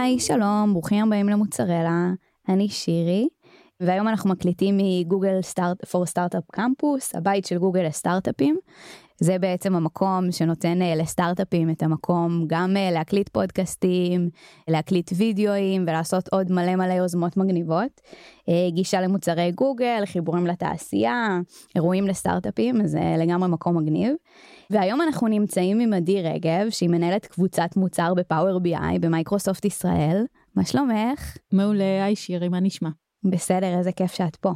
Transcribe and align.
היי, 0.00 0.18
שלום, 0.18 0.72
ברוכים 0.72 1.06
הבאים 1.06 1.28
למוצרלה, 1.28 2.10
אני 2.48 2.68
שירי, 2.68 3.28
והיום 3.80 4.08
אנחנו 4.08 4.30
מקליטים 4.30 4.78
מגוגל 4.78 5.40
פור 5.90 6.06
סטארט-אפ 6.06 6.42
קמפוס, 6.52 7.14
הבית 7.14 7.46
של 7.46 7.58
גוגל 7.58 7.82
לסטארט-אפים. 7.82 8.58
זה 9.20 9.38
בעצם 9.38 9.74
המקום 9.74 10.32
שנותן 10.32 10.82
אה, 10.82 10.94
לסטארט-אפים 10.94 11.70
את 11.70 11.82
המקום 11.82 12.44
גם 12.46 12.76
אה, 12.76 12.90
להקליט 12.90 13.28
פודקאסטים, 13.28 14.30
להקליט 14.68 15.10
וידאוים 15.16 15.82
ולעשות 15.82 16.28
עוד 16.28 16.52
מלא 16.52 16.76
מלא 16.76 16.92
יוזמות 16.92 17.36
מגניבות. 17.36 18.00
אה, 18.48 18.68
גישה 18.70 19.00
למוצרי 19.00 19.52
גוגל, 19.52 20.02
חיבורים 20.04 20.46
לתעשייה, 20.46 21.40
אירועים 21.74 22.06
לסטארט-אפים, 22.06 22.86
זה 22.86 23.00
לגמרי 23.18 23.48
מקום 23.48 23.76
מגניב. 23.76 24.14
והיום 24.70 25.02
אנחנו 25.02 25.28
נמצאים 25.28 25.80
עם 25.80 25.92
עדי 25.92 26.22
רגב, 26.22 26.66
שהיא 26.70 26.90
מנהלת 26.90 27.26
קבוצת 27.26 27.76
מוצר 27.76 28.14
בפאוור 28.14 28.58
בי.איי 28.58 28.98
במייקרוסופט 28.98 29.64
ישראל. 29.64 30.24
מה 30.56 30.64
שלומך? 30.64 31.36
מעולה, 31.52 32.04
היי 32.04 32.16
שירי, 32.16 32.48
מה 32.48 32.60
נשמע? 32.60 32.90
בסדר, 33.24 33.78
איזה 33.78 33.92
כיף 33.92 34.12
שאת 34.12 34.36
פה. 34.36 34.50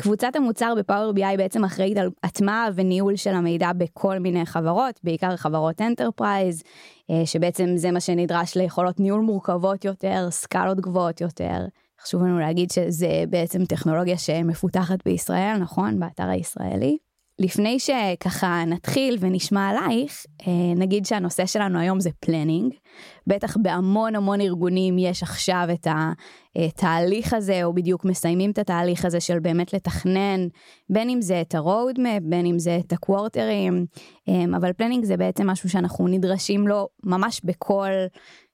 קבוצת 0.00 0.36
המוצר 0.36 0.74
ב 0.78 0.84
Power 0.84 1.12
BI 1.12 1.36
בעצם 1.36 1.64
אחראית 1.64 1.96
על 1.96 2.10
הטמעה 2.22 2.68
וניהול 2.74 3.16
של 3.16 3.34
המידע 3.34 3.72
בכל 3.72 4.18
מיני 4.18 4.46
חברות, 4.46 5.00
בעיקר 5.04 5.36
חברות 5.36 5.80
enterprise, 5.80 6.62
אה, 7.10 7.26
שבעצם 7.26 7.76
זה 7.76 7.90
מה 7.90 8.00
שנדרש 8.00 8.56
ליכולות 8.56 9.00
ניהול 9.00 9.20
מורכבות 9.20 9.84
יותר, 9.84 10.26
סקלות 10.30 10.80
גבוהות 10.80 11.20
יותר. 11.20 11.66
חשוב 12.02 12.22
לנו 12.22 12.38
להגיד 12.38 12.70
שזה 12.70 13.24
בעצם 13.30 13.64
טכנולוגיה 13.64 14.18
שמפותחת 14.18 14.98
בישראל, 15.04 15.56
נכון? 15.60 16.00
בסייט 16.00 16.28
הישראלי. 16.28 16.98
לפני 17.38 17.78
שככה 17.78 18.64
נתחיל 18.66 19.16
ונשמע 19.20 19.68
עלייך, 19.68 20.26
אה, 20.46 20.52
נגיד 20.76 21.06
שהנושא 21.06 21.46
שלנו 21.46 21.78
היום 21.78 22.00
זה 22.00 22.10
planning. 22.20 22.74
בטח 23.26 23.56
בהמון 23.56 24.14
המון 24.14 24.40
ארגונים 24.40 24.98
יש 24.98 25.22
עכשיו 25.22 25.68
את 25.72 25.86
התהליך 26.56 27.34
הזה, 27.34 27.64
או 27.64 27.74
בדיוק 27.74 28.04
מסיימים 28.04 28.50
את 28.50 28.58
התהליך 28.58 29.04
הזה 29.04 29.20
של 29.20 29.38
באמת 29.38 29.72
לתכנן, 29.72 30.48
בין 30.90 31.10
אם 31.10 31.20
זה 31.20 31.40
את 31.40 31.54
ה-roadmap, 31.54 32.22
בין 32.22 32.46
אם 32.46 32.58
זה 32.58 32.78
את 32.86 32.92
הקוורטרים, 32.92 33.86
אה, 34.28 34.44
אבל 34.56 34.72
planning 34.72 35.04
זה 35.04 35.16
בעצם 35.16 35.46
משהו 35.46 35.70
שאנחנו 35.70 36.08
נדרשים 36.08 36.68
לו 36.68 36.88
ממש 37.04 37.40
בכל 37.44 37.90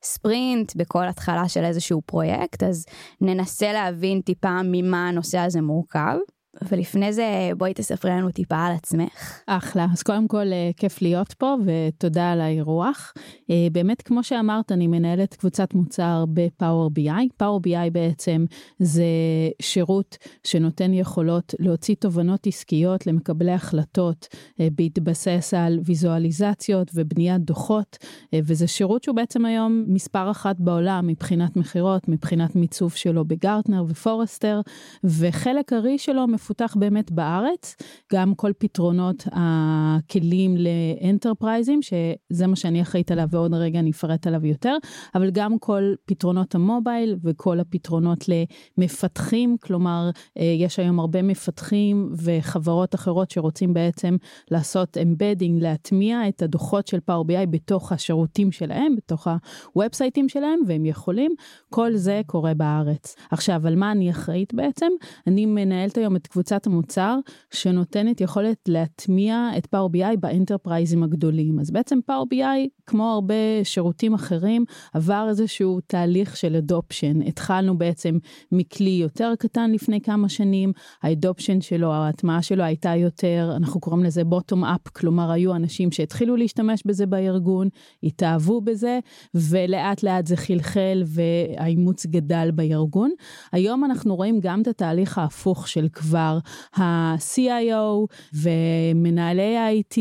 ספרינט, 0.03 0.77
בכל 0.77 1.09
התחלה 1.09 1.49
של 1.49 1.65
איזשהו 1.65 2.03
פרויקט, 2.07 2.63
אז 2.63 2.87
ננסה 3.21 3.73
להבין 3.73 4.21
טיפה 4.21 4.61
ממה 4.65 5.09
הנושא 5.09 5.39
הזה 5.39 5.61
מורכב. 5.61 6.17
ולפני 6.63 7.13
זה 7.13 7.51
בואי 7.59 7.75
תספרי 7.75 8.11
לנו 8.11 8.31
טיפה 8.31 8.57
על 8.57 8.73
עצמך. 8.73 9.41
אחלה, 9.47 9.87
אז 9.93 10.03
קודם 10.03 10.29
כל 10.29 10.53
אה, 10.53 10.71
כיף 10.77 11.03
להיות 11.03 11.33
פה 11.33 11.55
ותודה 11.65 12.33
על 12.33 12.41
האירוח. 12.41 13.13
אה, 13.51 13.67
באמת 13.73 14.03
כמו 14.03 14.25
שאמרת 14.25 14.73
אני 14.73 14.87
מנהלת 14.87 15.35
קבוצת 15.35 15.75
מוצר 15.75 16.25
ב 16.33 16.42
Power 16.42 16.91
BI. 16.91 17.29
Power 17.37 17.61
BI 17.61 17.91
בעצם 17.91 18.45
זה 18.79 19.05
שירות 19.63 20.17
שנותן 20.45 20.95
יכולות 20.95 21.55
להוציא 21.59 21.95
תובנות 21.95 22.47
עסקיות 22.47 23.07
למקבלי 23.07 23.53
החלטות 23.53 24.27
אה, 24.61 24.69
בהתבסס 24.73 25.55
על 25.57 25.81
ויזואליזציות 25.85 26.91
ובניית 26.95 27.43
דוחות 27.43 27.97
וזה 28.35 28.67
שירות 28.67 29.03
שהוא 29.03 29.17
בעצם 29.17 29.45
היום 29.45 29.85
מספר 29.87 30.31
אחת 30.31 30.61
בעולם 30.61 31.07
מבחינת 31.07 31.57
מכירות, 31.57 32.09
מבחינת 32.09 32.57
מיצוב 32.57 32.93
שלו 32.93 33.25
ב 33.25 33.32
Gartner 33.32 33.85
ו 33.89 33.96
Forrester 33.96 34.61
וחלק 35.05 35.73
ארי 35.73 35.99
שלו 35.99 36.27
מפותח 36.45 36.77
באמת 36.79 37.11
בארץ, 37.11 37.77
גם 38.13 38.35
כל 38.35 38.53
פתרונות 38.59 39.25
הכלים 39.33 40.57
לאנטרפרייזים, 40.57 41.81
שזה 41.83 42.47
מה 42.47 42.57
שאני 42.57 42.83
אחראית 42.83 43.11
עליו 43.11 43.27
ועוד 43.31 43.55
רגע 43.55 43.79
אני 43.79 43.91
אפרט 43.91 44.27
עליו 44.27 44.47
יותר, 44.47 44.77
אבל 45.15 45.31
גם 45.31 45.59
כל 45.59 45.95
פתרונות 46.07 46.55
המובייל 46.55 47.17
וכל 47.25 47.61
הפתרונות 47.61 48.25
למפתחים, 48.29 49.57
כלומר 49.63 50.11
אה, 50.39 50.45
יש 50.45 50.79
היום 50.79 51.01
הרבה 51.01 51.23
מפתחים 51.23 52.13
וחברות 52.25 52.95
אחרות 52.95 53.31
שרוצים 53.31 53.75
בעצם 53.75 54.17
לעשות 54.51 54.99
embedding, 54.99 55.63
להטמיע 55.63 56.29
את 56.29 56.43
הדוחות 56.43 56.87
של 56.87 57.01
Power 57.01 57.25
BI 57.25 57.47
בתוך 57.47 57.93
השירותים 57.93 58.53
שלהם, 58.53 58.97
בתוך 58.97 59.27
הוובסייטים 59.73 60.29
שלהם, 60.29 60.61
והם 60.67 60.87
יכולים, 60.87 61.35
כל 61.71 61.97
זה 61.97 62.21
קורה 62.27 62.55
בארץ. 62.55 63.17
עכשיו, 63.31 63.67
על 63.67 63.77
מה 63.77 63.93
אני 63.93 64.11
אחראית 64.11 64.55
בעצם? 64.55 64.89
אני 65.27 65.47
מנהלת 65.47 65.99
היום 65.99 66.17
את 66.17 66.27
קבוצת 66.35 66.67
המוצר 66.67 67.19
שנותנת 67.51 68.21
יכולת 68.21 68.59
להטמיע 68.69 69.51
את 69.59 69.67
Power 69.67 69.89
BI 69.89 70.17
באנטרפרייזים 70.17 71.03
הגדולים. 71.03 71.61
אז 71.61 71.71
בעצם 71.71 71.99
Power 72.07 72.27
BI, 72.31 72.69
כמו 72.87 73.13
הרבה 73.13 73.35
שירותים 73.65 74.15
אחרים, 74.15 74.65
עבר 74.95 75.27
איזשהו 75.29 75.81
תהליך 75.87 76.37
של 76.37 76.57
אדופשן. 76.57 77.23
התחלנו 77.23 77.79
בעצם 77.79 78.19
מכלי 78.53 78.91
יותר 78.91 79.33
קטן 79.39 79.71
לפני 79.71 80.01
כמה 80.01 80.29
שנים, 80.29 80.73
האדופשן 81.03 81.61
שלו, 81.61 81.93
ההטמעה 81.93 82.43
שלו 82.43 82.65
הייתה 82.65 82.95
יותר, 82.95 83.53
אנחנו 83.57 83.81
קוראים 83.81 84.05
לזה 84.05 84.25
בוטום 84.25 84.65
אפ, 84.65 84.89
כלומר 84.89 85.31
היו 85.31 85.55
אנשים 85.57 85.93
שהתחילו 85.93 86.37
להשתמש 86.37 86.83
בזה 86.87 87.07
בארגון, 87.07 87.69
התאהבו 88.03 88.61
בזה, 88.61 88.99
ולאט 89.35 90.03
לאט 90.03 90.27
זה 90.27 90.37
חלחל 90.37 91.03
והאימוץ 91.07 92.07
גדל 92.07 92.51
בארגון. 92.55 93.11
היום 93.53 93.85
אנחנו 93.85 94.17
רואים 94.17 94.41
גם 94.41 94.63
את 94.63 94.69
התהליך 94.69 95.19
ההפוך 95.19 95.69
של 95.69 95.89
כבר. 95.93 96.24
כבר 96.25 96.39
ה-CIO 96.83 98.07
ומנהלי 98.35 99.81
IT 99.81 99.97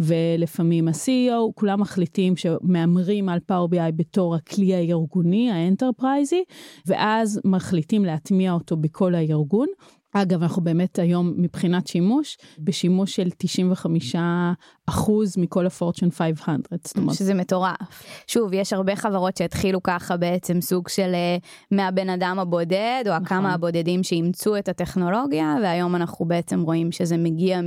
ולפעמים 0.00 0.88
ה-CEO, 0.88 1.52
כולם 1.54 1.80
מחליטים 1.80 2.36
שמהמרים 2.36 3.28
על 3.28 3.38
Power 3.50 3.74
BI 3.74 3.92
בתור 3.96 4.34
הכלי 4.34 4.74
הארגוני, 4.74 5.50
האנטרפרייזי, 5.50 6.44
ואז 6.86 7.40
מחליטים 7.44 8.04
להטמיע 8.04 8.52
אותו 8.52 8.76
בכל 8.76 9.14
הארגון. 9.14 9.68
אגב, 10.12 10.42
אנחנו 10.42 10.62
באמת 10.62 10.98
היום 10.98 11.34
מבחינת 11.36 11.86
שימוש, 11.86 12.38
בשימוש 12.58 13.16
של 13.16 13.28
95 13.38 14.16
אחוז 14.86 15.36
מכל 15.38 15.66
ה 15.66 15.72
Fortune 15.72 16.10
500. 16.10 16.60
זאת 16.84 16.96
אומרת. 16.96 17.14
שזה 17.14 17.34
מטורף. 17.34 18.04
שוב, 18.26 18.52
יש 18.52 18.72
הרבה 18.72 18.96
חברות 18.96 19.36
שהתחילו 19.36 19.82
ככה 19.82 20.16
בעצם 20.16 20.60
סוג 20.60 20.88
של 20.88 21.14
אה, 21.14 21.36
מהבן 21.70 22.08
אדם 22.08 22.38
הבודד, 22.38 23.04
או 23.06 23.12
נכון. 23.12 23.24
הכמה 23.24 23.54
הבודדים 23.54 24.02
שאימצו 24.02 24.56
את 24.56 24.68
הטכנולוגיה, 24.68 25.56
והיום 25.62 25.96
אנחנו 25.96 26.24
בעצם 26.24 26.60
רואים 26.62 26.92
שזה 26.92 27.16
מגיע 27.16 27.60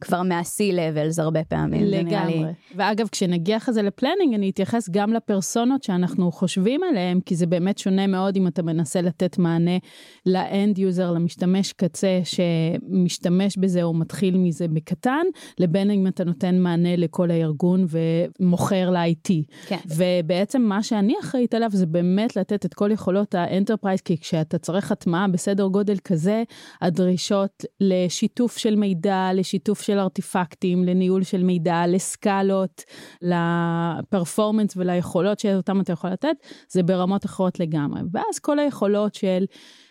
כבר 0.00 0.22
מה-C-Levels 0.22 1.22
הרבה 1.22 1.44
פעמים. 1.44 1.84
לגמרי. 1.84 2.44
ואגב, 2.76 3.08
כשנגיע 3.08 3.56
אחרי 3.56 3.74
זה 3.74 3.82
ל 3.82 3.87
planning, 3.87 4.34
אני 4.34 4.50
אתייחס 4.50 4.88
גם 4.90 5.12
לפרסונות 5.12 5.82
שאנחנו 5.82 6.32
חושבים 6.32 6.80
עליהם, 6.90 7.20
כי 7.20 7.36
זה 7.36 7.46
באמת 7.46 7.78
שונה 7.78 8.06
מאוד 8.06 8.36
אם 8.36 8.46
אתה 8.46 8.62
מנסה 8.62 9.00
לתת 9.00 9.38
מענה 9.38 9.78
ל 10.26 10.39
end 10.39 10.78
user, 10.78 11.12
למשתמש 11.12 11.72
קצה 11.76 12.20
שמשתמש 12.24 13.56
בזה 13.56 13.82
או 13.82 13.94
מתחיל 13.94 14.36
מזה 14.36 14.68
בקטן, 14.68 15.22
לבין 15.58 15.90
אם 15.90 16.06
אתה 16.06 16.24
נותן 16.24 16.58
מענה 16.58 16.96
לכל 16.96 17.30
הארגון 17.30 17.86
ומוכר 17.88 18.90
ל-IT. 18.90 19.32
כן. 19.66 19.78
ובעצם 19.86 20.62
מה 20.62 20.82
שאני 20.82 21.14
אחראית 21.20 21.54
עליו 21.54 21.70
זה 21.72 21.86
באמת 21.86 22.36
לתת 22.36 22.66
את 22.66 22.74
כל 22.74 22.90
יכולות 22.92 23.34
ה 23.34 23.40
enterprise, 23.40 24.00
כי 24.00 24.18
כשאתה 24.18 24.58
צריך 24.58 24.92
הטמעה 24.92 25.28
בסדר 25.28 25.66
גודל 25.66 25.96
כזה, 26.04 26.42
הדרישות 26.80 27.64
לשיתוף 27.80 28.56
של 28.56 28.76
מידע, 28.76 29.30
לשיתוף 29.34 29.82
של 29.82 29.98
ארטיפקטים, 29.98 30.84
לניהול 30.84 31.22
של 31.22 31.42
מידע, 31.42 31.86
לסקלות, 31.86 32.82
לפרפורמנס 33.22 34.76
וליכולות 34.76 35.38
שאותם 35.38 35.80
אתה 35.80 35.92
יכול 35.92 36.10
לתת, 36.10 36.36
זה 36.68 36.82
ברמות 36.82 37.24
אחרות 37.24 37.60
לגמרי. 37.60 38.00
ואז 38.12 38.38
כל 38.38 38.58
היכולות 38.58 39.14
של... 39.14 39.44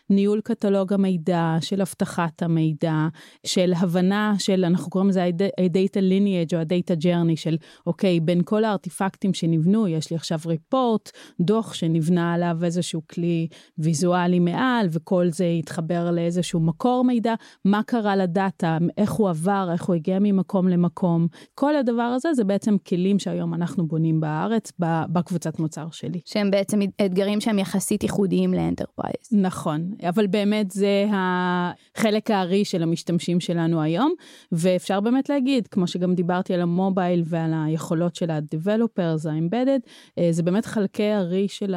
ניהול 0.10 0.42
קטלוג 0.44 0.94
המידע, 0.94 1.58
של 1.62 1.82
אבטחת 1.82 2.44
המידע, 2.44 3.08
של 3.46 3.74
הבנה 3.78 4.34
של, 4.40 4.66
אנחנו 4.66 4.90
קוראים 4.90 5.10
לזה 5.10 5.24
ה-data 5.24 6.00
lineage 6.00 6.56
או 6.56 6.60
ה-data 6.60 7.02
journey 7.02 7.36
של, 7.36 7.58
אוקיי, 7.88 8.20
בין 8.20 8.42
כל 8.46 8.64
הארטיפקטים 8.64 9.34
שנבנו, 9.34 9.88
יש 9.88 10.10
לי 10.12 10.16
עכשיו 10.16 10.40
ריפורט, 10.46 11.12
דוח 11.42 11.74
שנבנה 11.74 12.34
עליו 12.34 12.58
איזשהו 12.64 13.02
כלי 13.12 13.48
ויזואלי 13.78 14.40
מעל, 14.40 14.88
וכל 14.92 15.30
זה 15.30 15.46
יתחבר 15.46 16.12
לאיזשהו 16.12 16.60
מקור 16.60 17.04
מידע, 17.04 17.34
מה 17.66 17.82
קרה 17.84 18.16
ל 18.16 18.26
data, 18.26 18.78
איך 18.98 19.12
הוא 19.12 19.30
עבר, 19.30 19.70
איך 19.74 19.84
הוא 19.84 19.96
הגיע 19.96 20.18
ממקום 20.22 20.68
למקום. 20.68 21.28
כל 21.56 21.76
הדבר 21.76 22.02
הזה 22.02 22.34
זה 22.34 22.44
בעצם 22.44 22.78
כלים 22.88 23.20
שהיום 23.20 23.54
אנחנו 23.54 23.88
בונים 23.88 24.20
בארץ, 24.20 24.72
בקבוצת 25.10 25.60
מוצר 25.60 25.88
שלי. 25.92 26.20
שהם 26.26 26.52
בעצם 26.52 26.80
אתגרים 27.06 27.42
שהם 27.42 27.60
יחסית 27.60 28.04
ייחודיים 28.04 28.54
ל 28.54 28.60
enterprise. 28.60 29.30
נכון, 29.32 29.92
אבל 30.10 30.28
באמת 30.28 30.72
זה 30.72 31.06
החלק 31.14 32.32
הארי 32.32 32.66
של 32.66 32.84
המשתמשים 32.84 33.40
שלנו 33.40 33.82
היום, 33.82 34.14
ואפשר 34.52 35.00
באמת 35.00 35.30
להגיד, 35.30 35.68
כמו 35.68 35.88
שגם 35.88 36.16
דיברתי 36.16 36.54
על 36.54 36.62
המובייל 36.62 37.24
ועל 37.26 37.52
היכולות 37.66 38.16
של 38.16 38.32
ה-Developers, 38.32 39.30
ה-Embedded, 39.30 39.90
אה, 40.18 40.28
זה 40.32 40.44
באמת 40.44 40.66
חלק 40.66 41.04
הארי 41.04 41.48
של, 41.48 41.76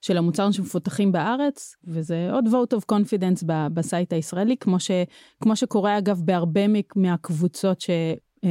של 0.00 0.16
המוצר 0.16 0.50
שמפותחים 0.50 1.12
בארץ, 1.12 1.76
וזה 1.84 2.28
עוד 2.32 2.44
vote 2.46 2.76
of 2.76 2.94
confidence 2.94 3.44
ב 3.46 3.59
site 3.59 4.12
הישראלי, 4.12 4.56
כמו, 4.56 4.80
ש, 4.80 4.90
כמו 5.42 5.56
שקורה 5.56 5.98
אגב 5.98 6.20
בהרבה 6.24 6.60
מהקבוצות 6.96 7.80
ש... 7.80 7.90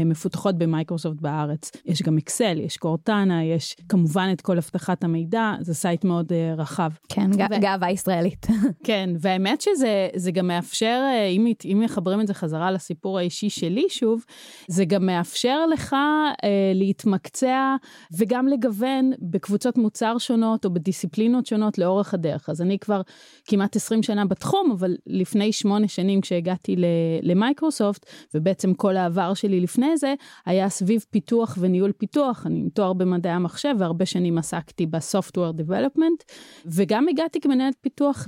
מפותחות 0.05 0.57
במייקרוסופט 0.57 1.21
בארץ. 1.21 1.71
יש 1.85 2.01
גם 2.01 2.17
אקסל, 2.17 2.59
יש 2.59 2.77
קורטנה, 2.77 3.43
יש 3.43 3.75
כמובן 3.89 4.29
את 4.33 4.41
כל 4.41 4.57
אבטחת 4.57 5.03
המידע, 5.03 5.53
זה 5.61 5.73
site 5.73 6.03
מאוד 6.03 6.31
uh, 6.31 6.59
רחב. 6.59 6.91
כן, 7.09 7.29
ו... 7.33 7.61
גאווה 7.61 7.91
ישראלית. 7.91 8.47
כן, 8.87 9.09
והאמת 9.19 9.61
שזה 9.61 10.31
גם 10.33 10.47
מאפשר, 10.47 11.01
אה, 11.03 11.27
אם, 11.27 11.53
אם 11.65 11.81
מחברים 11.83 12.21
את 12.21 12.27
זה 12.27 12.33
חזרה 12.33 12.71
לסיפור 12.71 13.17
האישי 13.17 13.49
שלי 13.49 13.85
שוב, 13.89 14.23
זה 14.67 14.85
גם 14.85 15.05
מאפשר 15.05 15.65
לך 15.65 15.93
uh, 15.93 16.45
להתמקצע 16.73 17.75
וגם 18.17 18.47
לגוון 18.47 19.11
בקבוצות 19.21 19.77
מוצר 19.77 20.17
שונות 20.17 20.65
או 20.65 20.73
בדיסציפלינות 20.73 21.45
שונות 21.45 21.77
לאורך 21.77 22.13
הדרך. 22.13 22.49
אז 22.49 22.61
אני 22.61 22.79
כבר 22.79 23.01
כמעט 23.45 23.75
20 23.75 24.03
שנה 24.03 24.25
בתחום, 24.25 24.71
אבל 24.71 24.95
לפני 25.07 25.51
שמונה 25.51 25.87
שנים 25.87 26.21
כשהגעתי 26.21 26.75
למייקרוסופט, 27.21 28.05
ובעצם 28.33 28.73
כל 28.73 28.97
העבר 28.97 29.33
שלי 29.33 29.59
לפני 29.59 29.84
זה, 29.95 30.13
היה 30.45 30.69
סביב 30.69 31.05
פיתוח 31.09 31.57
וניהול 31.61 31.91
פיתוח, 31.91 32.45
אני 32.45 32.59
עם 32.59 32.69
תואר 32.69 32.93
במדעי 32.93 33.31
המחשב 33.31 33.75
והרבה 33.79 34.05
שנים 34.05 34.37
עסקתי 34.37 34.85
ב 34.85 34.93
software 34.93 35.51
development, 35.51 36.23
וגם 36.65 37.07
הגעתי 37.07 37.39
כמנהלת 37.39 37.75
פיתוח 37.81 38.25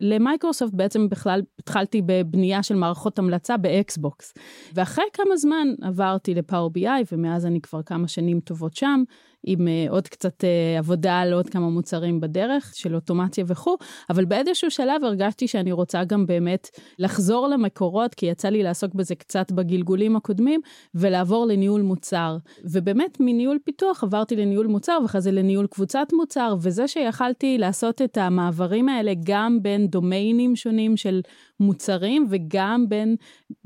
למייקרוסופט, 0.00 0.74
בעצם 0.74 1.08
בכלל 1.08 1.42
התחלתי 1.58 2.02
בבנייה 2.06 2.62
של 2.62 2.74
מערכות 2.74 3.18
המלצה 3.18 3.56
באקסבוקס. 3.56 4.34
ואחרי 4.74 5.04
כמה 5.12 5.36
זמן 5.36 5.68
עברתי 5.82 6.34
לפאור 6.34 6.70
בי-איי, 6.70 7.04
ומאז 7.12 7.46
אני 7.46 7.60
כבר 7.60 7.82
כמה 7.82 8.08
שנים 8.08 8.40
טובות 8.40 8.76
שם. 8.76 9.02
עם 9.46 9.66
uh, 9.66 9.90
עוד 9.90 10.08
קצת 10.08 10.44
uh, 10.44 10.78
עבודה 10.78 11.18
על 11.18 11.32
עוד 11.32 11.48
כמה 11.48 11.68
מוצרים 11.70 12.20
בדרך 12.20 12.72
של 12.74 12.94
אוטומציה 12.94 13.44
וכו', 13.48 13.76
אבל 14.10 14.24
באיזשהו 14.24 14.70
שלב 14.70 15.04
הרגשתי 15.04 15.48
שאני 15.48 15.72
רוצה 15.72 16.04
גם 16.04 16.26
באמת 16.26 16.70
לחזור 16.98 17.48
למקורות, 17.48 18.14
כי 18.14 18.26
יצא 18.26 18.48
לי 18.48 18.62
לעסוק 18.62 18.94
בזה 18.94 19.14
קצת 19.14 19.52
בגלגולים 19.52 20.16
הקודמים, 20.16 20.60
ולעבור 20.94 21.46
לניהול 21.46 21.82
מוצר. 21.82 22.36
ובאמת 22.64 23.16
מניהול 23.20 23.58
פיתוח 23.64 24.04
עברתי 24.04 24.36
לניהול 24.36 24.66
מוצר, 24.66 24.98
ואחרי 25.02 25.20
זה 25.20 25.32
לניהול 25.32 25.66
קבוצת 25.66 26.06
מוצר, 26.12 26.56
וזה 26.60 26.88
שיכלתי 26.88 27.58
לעשות 27.58 28.02
את 28.02 28.18
המעברים 28.18 28.88
האלה 28.88 29.12
גם 29.24 29.58
בין 29.62 29.86
דומיינים 29.86 30.56
שונים 30.56 30.96
של 30.96 31.20
מוצרים 31.60 32.26
וגם 32.30 32.88
בין 32.88 33.16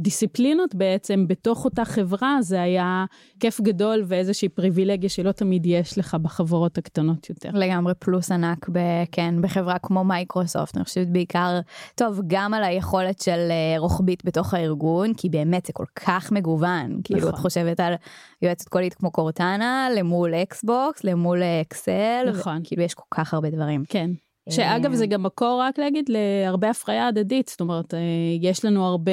דיסציפלינות 0.01 0.75
בעצם 0.75 1.29
בתוך 1.29 1.65
אותה 1.65 1.85
חברה, 1.85 2.39
זה 2.41 2.63
היה 2.63 3.05
כיף 3.41 3.61
גדול 3.61 4.05
ואיזושהי 4.07 4.49
פריבילגיה 4.49 5.09
שלא 5.09 5.33
תמיד 5.33 5.67
יש 5.69 5.99
לך 5.99 6.15
בחברות 6.15 6.79
הקטנות 6.79 7.31
יותר. 7.31 7.51
לגמרי 7.55 7.95
פלוס 7.99 8.33
ענק, 8.33 8.69
ב, 8.73 8.79
כן, 9.13 9.35
בחברה 9.43 9.79
כמו 9.79 10.05
מייקרוסופט, 10.05 10.77
אני 10.77 10.85
חושבת 10.85 11.07
בעיקר, 11.07 11.61
טוב, 11.95 12.21
גם 12.27 12.55
על 12.55 12.65
היכולת 12.65 13.21
של 13.21 13.49
uh, 13.49 13.81
רוחבית 13.81 14.25
בתוך 14.25 14.55
הארגון, 14.55 15.15
כי 15.15 15.29
באמת 15.29 15.67
זה 15.67 15.73
כל 15.73 15.85
כך 15.95 16.33
מגוון, 16.33 16.87
נכון. 16.87 17.01
כאילו 17.05 17.29
את 17.29 17.35
חושבת 17.35 17.81
על 17.81 17.95
יועצת 18.43 18.69
קולית 18.69 18.95
כמו 18.95 19.11
קורטנה, 19.11 19.89
למול 19.97 20.35
אקסבוקס, 20.35 21.05
למול 21.05 21.43
אקסל, 21.43 22.27
נכון. 22.31 22.61
כאילו 22.65 22.83
יש 22.83 22.95
כל 22.95 23.07
כך 23.11 23.35
הרבה 23.35 23.51
דברים. 23.51 23.85
כן. 23.89 24.11
שאגב 24.51 24.95
זה 24.95 25.07
גם 25.07 25.23
מקור 25.23 25.61
רק 25.63 25.79
להגיד 25.79 26.09
להרבה 26.09 26.71
הפריה 26.71 27.09
הדדית 27.09 27.49
זאת 27.49 27.61
אומרת 27.61 27.95
אה, 27.95 28.01
יש 28.41 28.65
לנו 28.65 28.87
הרבה 28.87 29.13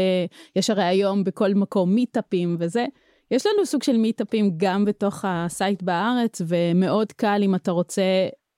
יש 0.56 0.70
הרי 0.70 0.84
היום 0.84 1.24
בכל 1.24 1.54
מקום 1.54 1.96
meetup־ים 1.96 2.56
וזה 2.60 2.86
יש 3.32 3.46
לנו 3.46 3.66
סוג 3.66 3.84
של 3.84 3.98
meetup־ים 3.98 4.52
גם 4.58 4.86
בתוך 4.86 5.26
הסייט 5.28 5.84
בארץ, 5.84 6.42
ומאוד 6.48 7.12
קל 7.12 7.40
אם 7.44 7.56
אתה 7.56 7.72
רוצה 7.72 8.04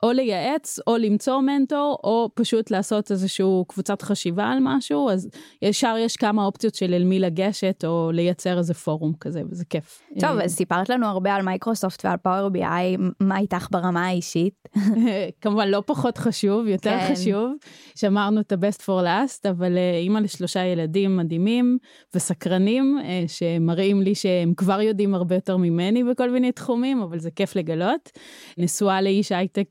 או 0.03 0.11
לייעץ, 0.11 0.79
או 0.88 0.97
למצוא 0.97 1.41
מנטור, 1.41 1.99
או 2.03 2.29
פשוט 2.33 2.71
לעשות 2.71 3.11
איזושהי 3.11 3.45
קבוצת 3.67 4.01
חשיבה 4.01 4.45
על 4.45 4.57
משהו, 4.61 5.09
אז 5.09 5.29
ישר 5.61 5.95
יש 5.99 6.15
כמה 6.15 6.45
אופציות 6.45 6.75
של 6.75 6.94
אל 6.94 7.03
מי 7.03 7.19
לגשת, 7.19 7.83
או 7.88 8.11
לייצר 8.13 8.57
איזה 8.57 8.73
פורום 8.73 9.13
כזה, 9.19 9.41
וזה 9.49 9.65
כיף. 9.65 10.01
טוב, 10.19 10.39
אז 10.39 10.55
סיפרת 10.55 10.89
לנו 10.89 11.07
הרבה 11.07 11.35
על 11.35 11.41
מייקרוסופט 11.41 12.05
ועל 12.05 12.17
פאוור 12.17 12.49
בי 12.49 12.63
איי, 12.63 12.97
מה 13.19 13.38
איתך 13.38 13.67
ברמה 13.71 14.07
האישית? 14.07 14.53
כמובן 15.41 15.67
לא 15.67 15.83
פחות 15.85 16.17
חשוב, 16.17 16.67
יותר 16.67 16.99
כן. 16.99 17.13
חשוב. 17.13 17.51
שמרנו 17.95 18.41
את 18.41 18.51
ה-best 18.51 18.81
for 18.81 19.03
last, 19.03 19.49
אבל 19.49 19.77
אה, 19.77 19.97
אימא 19.97 20.19
לשלושה 20.19 20.65
ילדים 20.65 21.17
מדהימים 21.17 21.77
וסקרנים, 22.15 22.99
אה, 23.03 23.23
שמראים 23.27 24.01
לי 24.01 24.15
שהם 24.15 24.53
כבר 24.57 24.81
יודעים 24.81 25.15
הרבה 25.15 25.35
יותר 25.35 25.57
ממני 25.57 26.03
בכל 26.03 26.29
מיני 26.29 26.51
תחומים, 26.51 27.01
אבל 27.01 27.19
זה 27.19 27.31
כיף 27.31 27.55
לגלות. 27.55 28.11
נשואה 28.57 29.01
לאיש 29.01 29.31
הייטק 29.31 29.67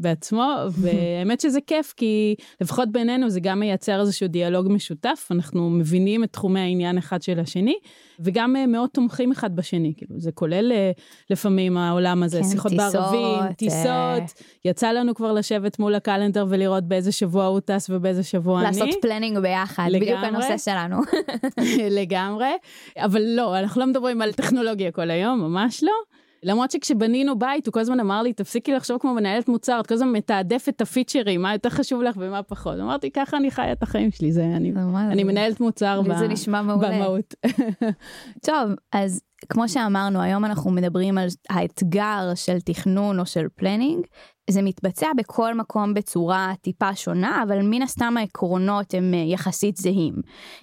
בעצמו, 0.00 0.54
והאמת 0.70 1.40
שזה 1.40 1.58
כיף, 1.66 1.94
כי 1.96 2.34
לפחות 2.60 2.92
בינינו 2.92 3.30
זה 3.30 3.40
גם 3.40 3.60
מייצר 3.60 4.00
איזשהו 4.00 4.28
דיאלוג 4.28 4.72
משותף, 4.72 5.28
אנחנו 5.30 5.70
מבינים 5.70 6.24
את 6.24 6.32
תחומי 6.32 6.60
העניין 6.60 6.98
אחד 6.98 7.22
של 7.22 7.40
השני, 7.40 7.74
וגם 8.20 8.56
אה, 8.56 8.66
מאוד 8.66 8.90
תומכים 8.90 9.32
אחד 9.32 9.56
בשני, 9.56 9.92
כאילו 9.96 10.20
זה 10.20 10.32
כולל 10.32 10.72
אה, 10.72 10.90
לפעמים 11.30 11.76
העולם 11.76 12.22
הזה, 12.22 12.40
כן, 12.42 12.48
שיחות 12.48 12.72
טיסות, 12.72 12.92
בערבים, 12.94 13.42
אה. 13.42 13.52
טיסות, 13.52 13.86
אה... 13.86 14.24
יצא 14.64 14.92
לנו 14.92 15.14
כבר 15.14 15.32
לשבת 15.32 15.78
מול 15.78 15.94
ה 15.94 16.00
calendar 16.00 16.46
ולראות 16.48 16.84
באיזה 16.84 17.12
שבוע 17.12 17.44
הוא 17.44 17.60
טס 17.60 17.90
ובאיזה 17.90 18.22
שבוע 18.22 18.62
לעשות 18.62 18.82
אני. 18.82 18.90
לעשות 18.90 19.02
planning 19.02 19.38
ביחד, 19.38 19.86
לגמרי, 19.88 20.00
בדיוק 20.00 20.24
הנושא 20.24 20.58
שלנו. 20.58 20.96
לגמרי, 22.00 22.52
אבל 22.98 23.22
לא, 23.22 23.58
אנחנו 23.58 23.80
לא 23.80 23.86
מדברים 23.86 24.22
על 24.22 24.32
טכנולוגיה 24.32 24.90
כל 24.90 25.10
היום, 25.10 25.40
ממש 25.40 25.84
לא. 25.84 25.92
למרות 26.44 26.70
שכשבנינו 26.70 27.38
בית 27.38 27.66
הוא 27.66 27.72
כל 27.72 27.80
הזמן 27.80 28.00
אמר 28.00 28.22
לי 28.22 28.32
תפסיקי 28.32 28.72
לחשוב 28.72 28.98
כמו 28.98 29.14
מנהלת 29.14 29.48
מוצר 29.48 29.80
את 29.80 29.86
כל 29.86 29.94
הזמן 29.94 30.12
מתעדף 30.12 30.66
את 30.68 30.80
ה 30.80 30.86
feature־ים 30.86 31.42
מה 31.42 31.52
יותר 31.52 31.70
חשוב 31.70 32.02
לך 32.02 32.16
ומה 32.18 32.42
פחות 32.42 32.80
אמרתי 32.80 33.10
ככה 33.10 33.36
אני 33.36 33.50
חיה 33.50 33.72
את 33.72 33.82
החיים 33.82 34.10
שלי 34.10 34.32
זה 34.32 34.44
אני 34.44 34.72
אני 35.12 35.24
מנהלת 35.24 35.60
מוצר 35.60 36.02
זה 36.18 36.28
נשמע 36.28 36.62
מעולה 36.62 36.88
במהות. 36.88 37.34
טוב 38.46 38.70
אז 38.92 39.20
כמו 39.48 39.68
שאמרנו 39.68 40.20
היום 40.20 40.44
אנחנו 40.44 40.70
מדברים 40.70 41.18
על 41.18 41.28
האתגר 41.50 42.32
של 42.34 42.60
תכנון 42.60 43.20
או 43.20 43.26
של 43.26 43.46
planning 43.54 44.06
זה 44.50 44.62
מתבצע 44.62 45.06
בכל 45.16 45.54
מקום 45.54 45.94
בצורה 45.94 46.52
טיפה 46.60 46.94
שונה, 46.94 47.42
אבל 47.42 47.62
מן 47.62 47.82
הסתם 47.82 48.14
העקרונות 48.16 48.94
הם 48.94 49.14
אה, 49.14 49.18
יחסית 49.18 49.76
זהים. 49.76 50.14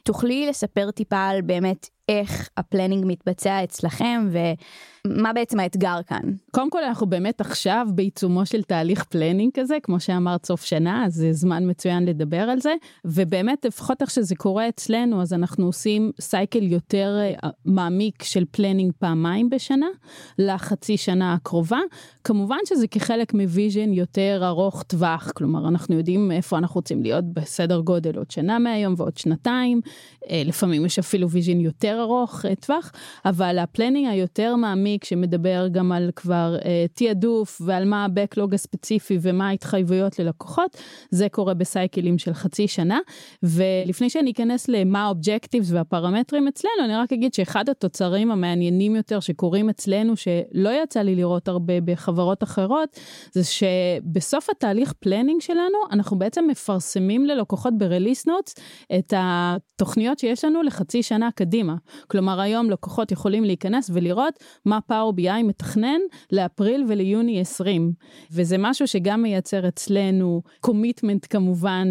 תוכלי 0.04 0.48
לספר 0.48 0.92
טיפה 0.92 1.28
על 1.28 1.42
באמת 1.42 1.89
איך 2.10 2.50
ה 2.58 2.63
planning 2.63 3.06
מתבצע 3.07 3.63
אצלכם 3.63 4.30
ומה 4.31 5.33
בעצם 5.33 5.60
האתגר 5.60 6.00
כאן? 6.07 6.22
קודם 6.51 6.69
כל 6.69 6.83
אנחנו 6.83 7.07
באמת 7.07 7.42
עכשיו 7.42 7.88
בעיצומו 7.95 8.45
של 8.45 8.63
תהליך 8.63 9.04
planning 9.04 9.52
כזה, 9.54 9.78
כמו 9.84 10.00
שאמרת 10.00 10.45
סוף 10.45 10.66
שנה, 10.66 11.06
אז 11.06 11.13
זה 11.13 11.34
זמן 11.34 11.69
מצוין 11.69 12.06
לדבר 12.06 12.42
על 12.42 12.60
זה, 12.60 12.74
ובאמת 13.06 13.66
לפחות 13.66 14.01
איך 14.01 14.10
שזה 14.12 14.36
קורה 14.36 14.69
אצלנו, 14.69 15.22
אז 15.22 15.34
אנחנו 15.34 15.66
עושים 15.66 16.12
cycle 16.22 16.63
יותר 16.63 17.17
אה, 17.20 17.50
מעמיק 17.65 18.24
של 18.24 18.46
planning 18.51 18.91
פעמיים 19.00 19.50
בשנה, 19.50 19.88
לחצי 20.38 20.98
שנה 20.98 21.34
הקרובה. 21.34 21.79
כמובן 22.24 22.58
שזה 22.65 22.88
כחלק 22.88 23.34
מ 23.34 23.39
vision 23.39 23.71
יותר 23.78 24.42
ארוך 24.44 24.84
טווח, 24.84 25.32
כלומר 25.36 25.68
אנחנו 25.68 25.96
יודעים 25.96 26.32
איפה 26.32 26.58
אנחנו 26.58 26.75
רוצים 26.75 27.04
להיות 27.04 27.25
בסדר 27.34 27.80
גודל 27.80 28.18
עוד 28.18 28.32
שנה 28.32 28.60
מהיום 28.60 28.94
ועוד 28.98 29.18
שנתיים, 29.18 29.82
אה, 30.30 30.42
לפעמים 30.46 30.86
יש 30.86 31.00
אפילו 31.00 31.30
vision 31.30 31.60
יותר 31.60 32.00
ארוך 32.01 32.46
אה, 32.46 32.56
טווח, 32.56 32.92
אבל 33.25 33.60
ה 33.60 33.65
planning 33.65 34.08
היותר 34.12 34.56
מעמיק 34.56 35.04
שמדבר 35.04 35.68
גם 35.72 35.92
על 35.92 36.10
כבר 36.16 36.56
אה, 36.66 36.86
תעדוף 36.94 37.62
ועל 37.66 37.86
מה 37.86 38.06
ה-backlog 38.06 38.53
הספציפי 38.54 39.18
ומה 39.22 39.48
ההתחייבויות 39.48 40.20
ללקוחות, 40.20 40.78
זה 41.10 41.30
קורה 41.30 41.54
ב 41.53 41.61
cycle־ים 41.61 42.18
של 42.18 42.34
חצי 42.34 42.68
שנה. 42.68 43.00
ולפני 43.44 44.10
שאני 44.10 44.32
אכנס 44.32 44.68
למה 44.68 45.06
ה 45.06 45.12
objectives 45.12 45.72
והפרמטרים 45.72 46.48
אצלנו, 46.48 46.86
אני 46.86 46.96
רק 46.96 47.13
אגיד 47.13 47.34
שאחד 47.34 47.70
התוצרים 47.70 48.32
המעניינים 48.32 48.96
יותר 48.96 49.20
שקורים 49.20 49.70
אצלנו, 49.70 50.13
שלא 50.16 50.84
יצא 50.84 51.01
לי 51.01 51.16
לראות 51.16 51.48
הרבה 51.48 51.82
בחברות 51.82 52.44
אחרות, 52.44 53.00
זה 53.32 53.44
שבסוף 53.62 54.50
התהליך 54.50 54.94
planning 55.00 55.41
שלנו, 55.41 55.77
אנחנו 55.91 56.20
בעצם 56.20 56.46
מפרסמים 56.48 57.25
ללקוחות 57.25 57.74
ב-release 57.77 58.27
notes 58.27 58.62
את 59.00 59.13
התוכניות 59.18 60.20
שיש 60.20 60.46
לנו 60.46 60.63
לחצי 60.63 61.03
שנה 61.03 61.30
קדימה. 61.36 61.75
כלומר 62.08 62.39
היום 62.39 62.70
לקוחות 62.70 63.12
יכולים 63.12 63.44
להיכנס 63.44 63.89
ולראות 63.94 64.34
מה 64.65 64.82
פאוור 64.82 65.13
בי 65.13 65.25
איי 65.25 65.44
מתכנן 65.44 66.00
לאפריל 66.32 66.86
וליוני 66.88 67.41
20 67.41 67.94
וזה 68.32 68.56
משהו 68.60 68.88
שגם 68.88 69.22
מייצר 69.22 69.68
אצלנו 69.68 70.41
commitment 70.60 71.25
כמובן 71.30 71.88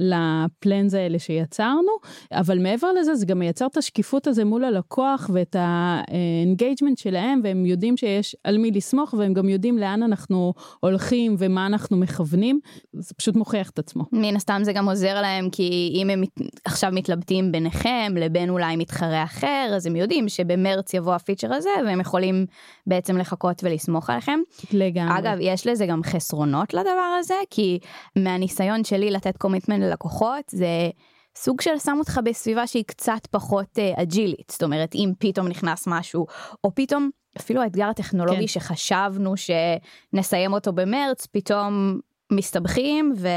ל 0.00 0.16
plans 0.16 0.94
האלה 0.94 1.18
שיצרנו 1.18 1.92
אבל 2.32 2.58
מעבר 2.58 2.92
לזה 2.92 3.14
זה 3.14 3.26
גם 3.26 3.38
מייצר 3.38 3.66
את 3.66 3.76
השקיפות 3.76 4.26
הזה 4.26 4.44
מול 4.44 4.64
הלקוח 4.64 5.30
ואת 5.32 5.56
ה 5.58 5.71
engagement 5.71 6.98
שלהם 6.98 7.40
והם 7.44 7.66
יודעים 7.66 7.96
שיש 7.96 8.36
על 8.44 8.58
מי 8.58 8.70
לסמוך 8.70 9.14
והם 9.18 9.34
גם 9.34 9.48
יודעים 9.48 9.78
לאן 9.78 10.02
אנחנו 10.02 10.54
הולכים 10.80 11.13
ומה 11.38 11.66
אנחנו 11.66 11.96
מכוונים 11.96 12.60
זה 12.92 13.14
פשוט 13.14 13.36
מוכיח 13.36 13.70
את 13.70 13.78
עצמו. 13.78 14.04
מן 14.12 14.36
הסתם 14.36 14.60
זה 14.64 14.72
גם 14.72 14.88
עוזר 14.88 15.20
להם 15.20 15.50
כי 15.50 15.92
אם 15.94 16.10
הם 16.10 16.22
עכשיו 16.64 16.90
מתלבטים 16.94 17.52
ביניכם 17.52 18.12
לבין 18.16 18.50
אולי 18.50 18.76
מתחרה 18.76 19.24
אחר 19.24 19.72
אז 19.76 19.86
הם 19.86 19.96
יודעים 19.96 20.28
שבמרץ 20.28 20.94
יבוא 20.94 21.14
ה 21.14 21.19
feature 21.19 21.52
הזה 21.54 21.70
והם 21.86 22.00
יכולים 22.00 22.46
בעצם 22.86 23.16
לחכות 23.16 23.64
ולסמוך 23.64 24.10
עליכם. 24.10 24.38
לגמרי. 24.72 25.18
אגב 25.18 25.38
יש 25.40 25.66
לזה 25.66 25.86
גם 25.86 26.02
חסרונות 26.02 26.74
לדבר 26.74 27.16
הזה 27.20 27.34
כי 27.50 27.78
מהניסיון 28.18 28.84
שלי 28.84 29.10
לתת 29.10 29.36
commitment 29.36 29.82
ללקוחות 29.82 30.44
זה 30.50 30.90
סוג 31.36 31.60
של 31.60 31.78
שם 31.78 31.96
אותך 31.98 32.20
בסביבה 32.24 32.66
שהיא 32.66 32.84
קצת 32.86 33.26
פחות 33.30 33.78
agile־ית, 33.96 34.50
זאת 34.50 34.62
אומרת 34.62 34.94
אם 34.94 35.12
פתאום 35.18 35.48
נכנס 35.48 35.84
משהו, 35.86 36.26
או 36.64 36.74
פתאום 36.74 37.10
אפילו 37.38 37.62
האתגר 37.62 37.86
הטכנולוגי 37.86 38.40
כן. 38.40 38.46
שחשבנו 38.46 39.34
שנסיים 39.36 40.52
אותו 40.52 40.72
במרץ, 40.72 41.26
פתאום 41.26 42.00
מסתבכים 42.32 43.12
ו... 43.16 43.28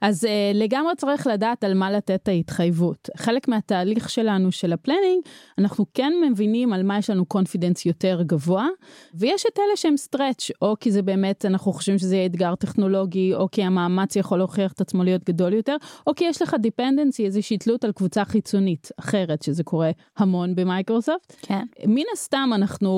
אז 0.00 0.24
uh, 0.24 0.28
לגמרי 0.54 0.92
צריך 0.96 1.26
לדעת 1.26 1.64
על 1.64 1.74
מה 1.74 1.90
לתת 1.90 2.10
את 2.10 2.28
ההתחייבות. 2.28 3.08
חלק 3.16 3.48
מהתהליך 3.48 4.10
שלנו 4.10 4.52
של 4.52 4.72
ה 4.72 4.77
planning, 4.77 5.22
אנחנו 5.58 5.86
כן 5.94 6.12
מבינים 6.30 6.72
על 6.72 6.82
מה 6.82 6.98
יש 6.98 7.10
לנו 7.10 7.24
confidence 7.24 7.86
יותר 7.86 8.22
גבוה, 8.22 8.66
ויש 9.14 9.44
את 9.52 9.58
אלה 9.58 9.76
שהם 9.76 9.96
stretch, 9.96 10.50
או 10.62 10.74
כי 10.80 10.90
זה 10.90 11.02
באמת, 11.02 11.44
אנחנו 11.44 11.72
חושבים 11.72 11.98
שזה 11.98 12.16
יהיה 12.16 12.26
אתגר 12.26 12.54
טכנולוגי, 12.54 13.34
או 13.34 13.48
כי 13.50 13.62
המאמץ 13.62 14.16
יכול 14.16 14.38
להוכיח 14.38 14.72
את 14.72 14.80
עצמו 14.80 15.04
להיות 15.04 15.24
גדול 15.24 15.52
יותר, 15.52 15.76
או 16.06 16.14
כי 16.14 16.24
יש 16.24 16.42
לך 16.42 16.56
dependency, 16.60 17.24
איזושהי 17.24 17.58
תלות 17.58 17.84
על 17.84 17.92
קבוצה 17.92 18.24
חיצונית 18.24 18.88
אחרת, 19.00 19.42
שזה 19.42 19.64
קורה 19.64 19.90
המון 20.18 20.54
במייקרוסופט. 20.54 21.36
כן. 21.42 21.64
מן 21.86 22.02
הסתם 22.12 22.50
אנחנו 22.54 22.92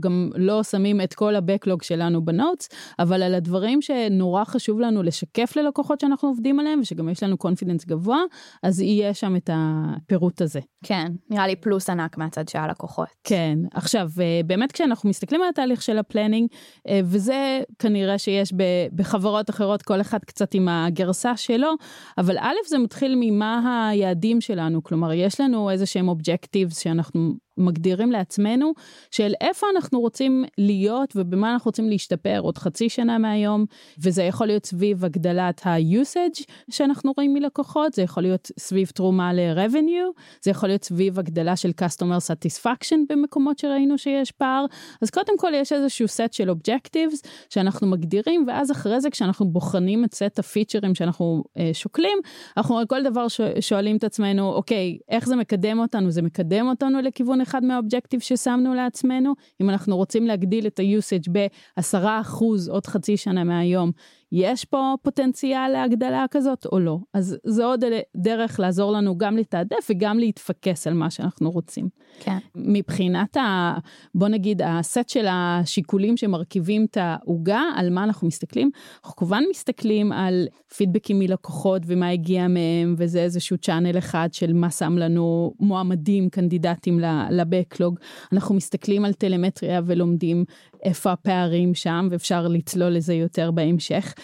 גם 0.00 0.30
לא 0.34 0.62
שמים 0.62 1.00
את 1.00 1.14
כל 1.14 1.36
ה 1.36 1.42
backlog 1.42 1.82
שלנו 1.82 2.24
ב 2.24 2.30
notes, 2.30 2.68
אבל 2.98 3.22
על 3.22 3.34
הדברים 3.34 3.82
שנורא 3.82 4.44
חשוב 4.44 4.80
לנו 4.80 4.89
לשקף 5.02 5.56
ללקוחות 5.56 6.00
שאנחנו 6.00 6.28
עובדים 6.28 6.60
עליהם 6.60 6.80
ושגם 6.80 7.08
יש 7.08 7.22
לנו 7.22 7.36
confidence 7.36 7.84
גבוה 7.84 8.18
אז 8.62 8.80
יהיה 8.80 9.14
שם 9.14 9.36
את 9.36 9.50
הפירוט 9.52 10.42
הזה. 10.42 10.60
כן 10.84 11.12
נראה 11.30 11.46
לי 11.46 11.56
פלוס 11.56 11.90
ענק 11.90 12.18
מהצד 12.18 12.48
של 12.48 12.58
הלקוחות. 12.58 13.08
כן 13.24 13.58
עכשיו 13.74 14.08
אה, 14.20 14.40
באמת 14.46 14.72
כשאנחנו 14.72 15.08
מסתכלים 15.08 15.42
על 15.42 15.48
התהליך 15.48 15.82
של 15.82 15.98
ה 15.98 16.04
planning 16.04 16.48
אה, 16.88 17.00
וזה 17.04 17.62
כנראה 17.78 18.18
שיש 18.18 18.52
בחברות 18.94 19.50
אחרות 19.50 19.82
כל 19.82 20.00
אחד 20.00 20.18
קצת 20.24 20.54
עם 20.54 20.68
הגרסה 20.68 21.36
שלו 21.36 21.70
אבל 22.18 22.38
א' 22.38 22.68
זה 22.68 22.78
מתחיל 22.78 23.14
ממה 23.20 23.88
היעדים 23.88 24.40
שלנו 24.40 24.82
כלומר 24.82 25.12
יש 25.12 25.40
לנו 25.40 25.70
איזה 25.70 25.86
שהם 25.86 26.08
objectives 26.08 26.78
שאנחנו 26.78 27.34
מגדירים 27.60 28.12
לעצמנו 28.12 28.72
של 29.10 29.32
איפה 29.40 29.66
אנחנו 29.74 30.00
רוצים 30.00 30.44
להיות 30.58 31.12
ובמה 31.16 31.52
אנחנו 31.52 31.68
רוצים 31.68 31.88
להשתפר 31.88 32.40
עוד 32.40 32.58
חצי 32.58 32.88
שנה 32.88 33.18
מהיום 33.18 33.64
וזה 34.02 34.22
יכול 34.22 34.46
להיות 34.46 34.66
סביב 34.66 35.04
הגדלת 35.04 35.66
ה-usage 35.66 36.44
שאנחנו 36.70 37.12
רואים 37.16 37.34
מלקוחות 37.34 37.92
זה 37.94 38.02
יכול 38.02 38.22
להיות 38.22 38.50
סביב 38.58 38.88
תרומה 38.88 39.32
ל-revenue 39.32 40.20
זה 40.42 40.50
יכול 40.50 40.68
להיות 40.68 40.84
סביב 40.84 41.18
הגדלה 41.18 41.56
של 41.56 41.70
customer 41.80 42.20
satisfaction 42.30 42.98
במקומות 43.08 43.58
שראינו 43.58 43.98
שיש 43.98 44.30
פער. 44.32 44.64
אז 45.02 45.10
קודם 45.10 45.38
כל 45.38 45.52
יש 45.54 45.72
איזשהו 45.72 46.08
סט 46.08 46.32
של 46.32 46.50
objectives 46.50 47.28
שאנחנו 47.50 47.86
מגדירים 47.86 48.44
ואז 48.48 48.70
אחרי 48.70 49.00
זה 49.00 49.10
כשאנחנו 49.10 49.46
בוחנים 49.46 50.04
את 50.04 50.14
סט 50.14 50.38
הפיצ'רים 50.38 50.94
שאנחנו 50.94 51.42
אה, 51.56 51.70
שוקלים 51.72 52.18
אנחנו 52.56 52.78
על 52.78 52.86
כל 52.86 53.02
דבר 53.02 53.26
שואלים 53.60 53.96
את 53.96 54.04
עצמנו 54.04 54.52
אוקיי 54.52 54.98
איך 55.08 55.26
זה 55.26 55.36
מקדם 55.36 55.78
אותנו? 55.78 56.10
זה 56.10 56.22
מקדם 56.22 56.68
אותנו 56.68 57.00
לכיוון 57.00 57.40
אחד 57.50 57.64
מהאובג'קטיב 57.64 58.20
ששמנו 58.20 58.74
לעצמנו, 58.74 59.34
אם 59.60 59.70
אנחנו 59.70 59.96
רוצים 59.96 60.26
להגדיל 60.26 60.66
את 60.66 60.78
ה-usage 60.78 61.30
ב-10% 61.32 62.44
עוד 62.68 62.86
חצי 62.86 63.16
שנה 63.16 63.44
מהיום, 63.44 63.92
יש 64.32 64.64
פה 64.64 64.94
פוטנציאל 65.02 65.68
להגדלה 65.68 66.24
כזאת 66.30 66.66
או 66.72 66.80
לא. 66.80 66.98
אז 67.14 67.36
זה 67.44 67.64
עוד 67.64 67.84
דרך 68.16 68.60
לעזור 68.60 68.92
לנו 68.92 69.18
גם 69.18 69.36
לתעדף 69.36 69.90
וגם 69.90 70.18
להתפקס 70.18 70.86
על 70.86 70.94
מה 70.94 71.10
שאנחנו 71.10 71.50
רוצים. 71.50 71.88
כן. 72.20 72.38
מבחינת 72.54 73.36
ה... 73.36 73.74
בוא 74.14 74.28
נגיד 74.28 74.62
הסט 74.64 75.08
של 75.08 75.26
השיקולים 75.30 76.16
שמרכיבים 76.16 76.86
את 76.90 76.96
העוגה, 77.00 77.62
על 77.76 77.90
מה 77.90 78.04
אנחנו 78.04 78.26
מסתכלים? 78.26 78.70
אנחנו 79.04 79.16
כמובן 79.16 79.42
מסתכלים 79.50 80.12
על 80.12 80.46
פידבקים 80.76 81.18
מלקוחות 81.18 81.82
ומה 81.86 82.08
הגיע 82.08 82.48
מהם 82.48 82.94
וזה 82.98 83.22
איזשהו 83.22 83.58
צ'אנל 83.58 83.98
אחד 83.98 84.28
של 84.32 84.52
מה 84.52 84.70
שם 84.70 84.98
לנו 84.98 85.54
מועמדים 85.60 86.28
קנדידטים 86.28 87.00
ל 87.30 87.38
backlog. 87.38 87.98
אנחנו 88.32 88.54
מסתכלים 88.54 89.04
על 89.04 89.12
טלמטריה 89.12 89.80
ולומדים 89.86 90.44
איפה 90.82 91.12
הפערים 91.12 91.74
שם 91.74 92.08
ואפשר 92.10 92.48
לצלול 92.48 92.92
לזה 92.92 93.14
יותר 93.14 93.50
בהמשך. 93.50 94.14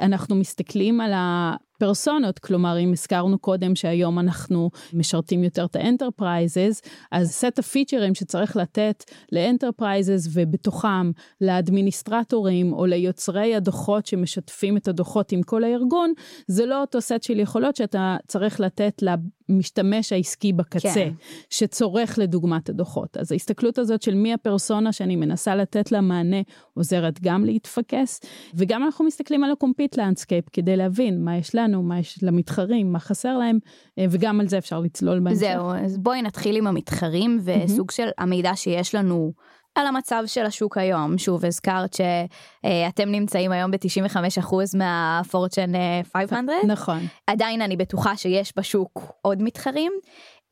אנחנו 0.00 0.36
מסתכלים 0.36 1.00
על 1.00 1.12
פרסונות, 1.78 2.38
כלומר 2.38 2.78
אם 2.78 2.92
הזכרנו 2.92 3.38
קודם 3.38 3.74
שהיום 3.74 4.18
אנחנו 4.18 4.70
משרתים 4.92 5.44
יותר 5.44 5.64
את 5.64 5.76
ה 5.76 5.84
enterprises, 5.84 6.82
אז 7.12 7.30
סט 7.30 7.58
ה 7.58 7.63
feature־ים 7.63 8.14
שצריך 8.14 8.56
לתת 8.56 9.04
ל 9.32 9.40
enterprises 9.40 10.28
ובתוכם 10.32 11.10
ל 11.40 11.48
administrator־ים 11.48 12.72
או 12.72 12.86
ליוצרי 12.86 13.54
הדוחות 13.54 14.06
שמשתפים 14.06 14.76
את 14.76 14.88
הדוחות 14.88 15.32
עם 15.32 15.42
כל 15.42 15.64
הארגון, 15.64 16.12
זה 16.46 16.66
לא 16.66 16.80
אותו 16.80 17.00
סט 17.00 17.22
של 17.22 17.40
יכולות 17.40 17.76
שאתה 17.76 18.16
צריך 18.26 18.60
לתת 18.60 19.02
למשתמש 19.48 20.12
העסקי 20.12 20.52
בקצה, 20.52 20.94
כן. 20.94 21.12
שצורך 21.50 22.18
לדוגמת 22.18 22.68
הדוחות. 22.68 23.16
אז 23.16 23.32
ההסתכלות 23.32 23.78
הזאת 23.78 24.02
של 24.02 24.14
מי 24.14 24.32
הפרסונה 24.32 24.92
שאני 24.92 25.16
מנסה 25.16 25.56
לתת 25.56 25.92
לה 25.92 26.00
מענה 26.00 26.40
עוזרת 26.74 27.20
גם 27.20 27.44
להתפקס, 27.44 28.20
וגם 28.54 28.82
אנחנו 28.82 29.04
מסתכלים 29.04 29.44
על 29.44 29.50
ה-compete 29.50 29.96
landscape 29.96 30.50
כדי 30.52 30.76
להבין 30.76 31.24
מה 31.24 31.36
יש 31.36 31.54
לנו. 31.54 31.82
מה 31.82 31.98
יש 31.98 32.18
למתחרים, 32.22 32.92
מה 32.92 32.98
חסר 32.98 33.38
להם, 33.38 33.58
אה, 33.98 34.06
וגם 34.10 34.40
על 34.40 34.48
זה 34.48 34.58
אפשר 34.58 34.80
לצלול 34.80 35.20
בהמשך. 35.20 35.40
זהו, 35.40 35.70
אז 35.70 35.98
בואי 35.98 36.22
נתחיל 36.22 36.56
עם 36.56 36.66
המתחרים 36.66 37.40
וסוג 37.44 37.90
של 37.90 38.08
המידע 38.18 38.52
שיש 38.56 38.94
לנו. 38.94 39.32
על 39.74 39.86
המצב 39.86 40.22
של 40.26 40.46
השוק 40.46 40.78
היום. 40.78 41.18
שוב 41.18 41.44
הזכרת 41.44 41.94
שאתם 41.94 43.08
נמצאים 43.08 43.52
היום 43.52 43.70
ב-95% 43.70 44.54
מהפורצ'ן 44.74 45.72
500 46.12 46.54
נכון. 46.66 46.98
עדיין 47.26 47.62
אני 47.62 47.76
בטוחה 47.76 48.16
שיש 48.16 48.52
בשוק 48.56 49.12
עוד 49.22 49.42
מתחרים 49.42 49.92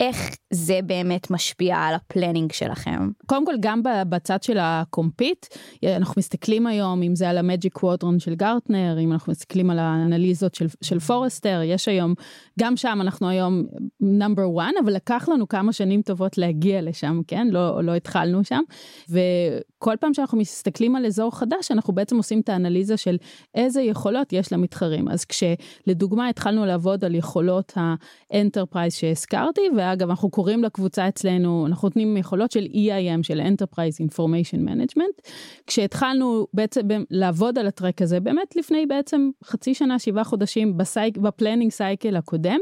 איך 0.03 0.37
זה 0.53 0.81
באמת 0.87 1.31
משפיע 1.31 1.77
על 1.77 1.95
ה 1.95 2.01
planning 2.01 2.53
שלכם? 2.53 3.11
קודם 3.27 3.47
כל 3.47 3.55
גם 3.61 3.81
בצד 4.09 4.43
של 4.43 4.59
ה 4.61 4.71
compete, 4.71 5.47
אנחנו 5.85 6.15
מסתכלים 6.19 6.67
היום 6.67 7.03
אם 7.03 7.17
זה 7.17 7.29
על 7.31 7.39
ה 7.39 7.45
Magic 7.45 7.73
Quadrant 7.73 8.19
של 8.19 8.35
Gartner, 8.35 8.97
אם 9.01 9.13
אנחנו 9.13 9.31
מסתכלים 9.31 9.71
על 9.71 9.79
האנליזות 9.79 10.55
של, 10.55 10.67
של 10.83 11.01
Forrester, 11.01 11.61
יש 11.65 11.89
היום, 11.89 12.15
גם 12.61 12.77
שם 12.77 12.99
אנחנו 13.01 13.29
היום 13.29 13.63
number 14.01 14.43
1, 14.61 14.69
אבל 14.85 14.93
לקח 14.93 15.29
לנו 15.29 15.49
כמה 15.49 15.73
שנים 15.73 16.03
טובות 16.03 16.39
להגיע 16.39 16.83
לשם, 16.83 17.21
כן? 17.27 17.49
לא, 17.51 17.85
לא 17.85 17.95
התחלנו 17.95 18.45
שם. 18.45 18.63
וכל 19.09 19.95
פעם 20.01 20.15
שאנחנו 20.15 20.39
מסתכלים 20.39 20.97
על 20.97 21.07
אזור 21.07 21.39
חדש, 21.39 21.71
אנחנו 21.71 21.93
בעצם 21.95 22.17
עושים 22.17 22.41
את 22.41 22.49
האנליזה 22.49 22.97
של 22.97 23.17
איזה 23.55 23.83
יכולות 23.83 24.33
יש 24.33 24.53
למתחרים. 24.53 25.09
אז 25.09 25.25
כשלדוגמה 25.25 26.29
התחלנו 26.29 26.67
לעבוד 26.67 27.05
על 27.05 27.15
יכולות 27.15 27.73
ה 27.77 27.88
enterprise 27.88 28.95
שהזכרתי, 28.95 29.61
ואגב 29.93 30.11
אנחנו 30.11 30.31
קוראים 30.31 30.65
לקבוצה 30.65 31.09
אצלנו 31.09 31.67
אנחנו 31.67 31.89
נותנים 31.89 32.17
יכולות 32.17 32.53
של 32.53 32.65
EIM 32.65 33.23
של 33.23 33.41
Enterprise 33.41 34.11
Information 34.11 34.69
Management 34.69 35.31
כשהתחלנו 35.67 36.47
בעצם 36.55 36.81
לעבוד 37.11 37.59
על 37.59 37.67
ה 37.67 37.73
track 37.73 38.03
הזה 38.03 38.21
באמת 38.21 38.57
לפני 38.57 38.87
בעצם 38.87 39.31
חצי 39.45 39.75
שנה 39.75 39.99
שבעה 39.99 40.25
חודשים 40.25 40.77
ב 40.77 40.84
cycle 40.84 41.19
ב 41.19 41.25
planning 41.25 41.73
cycle 41.73 42.17
הקודם 42.17 42.59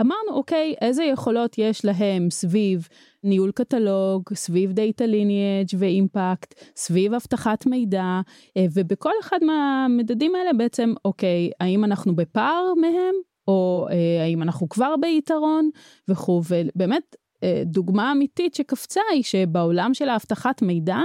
אמרנו 0.00 0.30
אוקיי 0.30 0.74
איזה 0.80 1.04
יכולות 1.04 1.58
יש 1.58 1.84
להם 1.84 2.30
סביב 2.30 2.88
ניהול 3.24 3.52
קטלוג, 3.52 4.22
סביב 4.34 4.72
data 4.72 5.06
lineage 5.06 5.68
ו 5.78 5.88
impact, 5.88 6.54
סביב 6.76 7.14
אבטחת 7.14 7.66
מידע, 7.66 8.20
אה, 8.56 8.66
ובכל 8.74 9.12
אחד 9.20 9.38
מהמדדים 9.42 10.34
האלה 10.34 10.52
בעצם, 10.52 10.94
אוקיי, 11.04 11.50
האם 11.60 11.84
אנחנו 11.84 12.16
בפער 12.16 12.74
מהם? 12.80 13.33
או 13.48 13.86
אה, 13.90 14.22
האם 14.22 14.42
אנחנו 14.42 14.68
כבר 14.68 14.94
ביתרון 15.00 15.70
וכו', 16.08 16.42
ובאמת 16.48 17.16
אה, 17.42 17.62
דוגמה 17.66 18.12
אמיתית 18.12 18.54
שקפצה 18.54 19.00
היא 19.12 19.22
שבעולם 19.22 19.94
של 19.94 20.08
האבטחת 20.08 20.62
מידע 20.62 20.98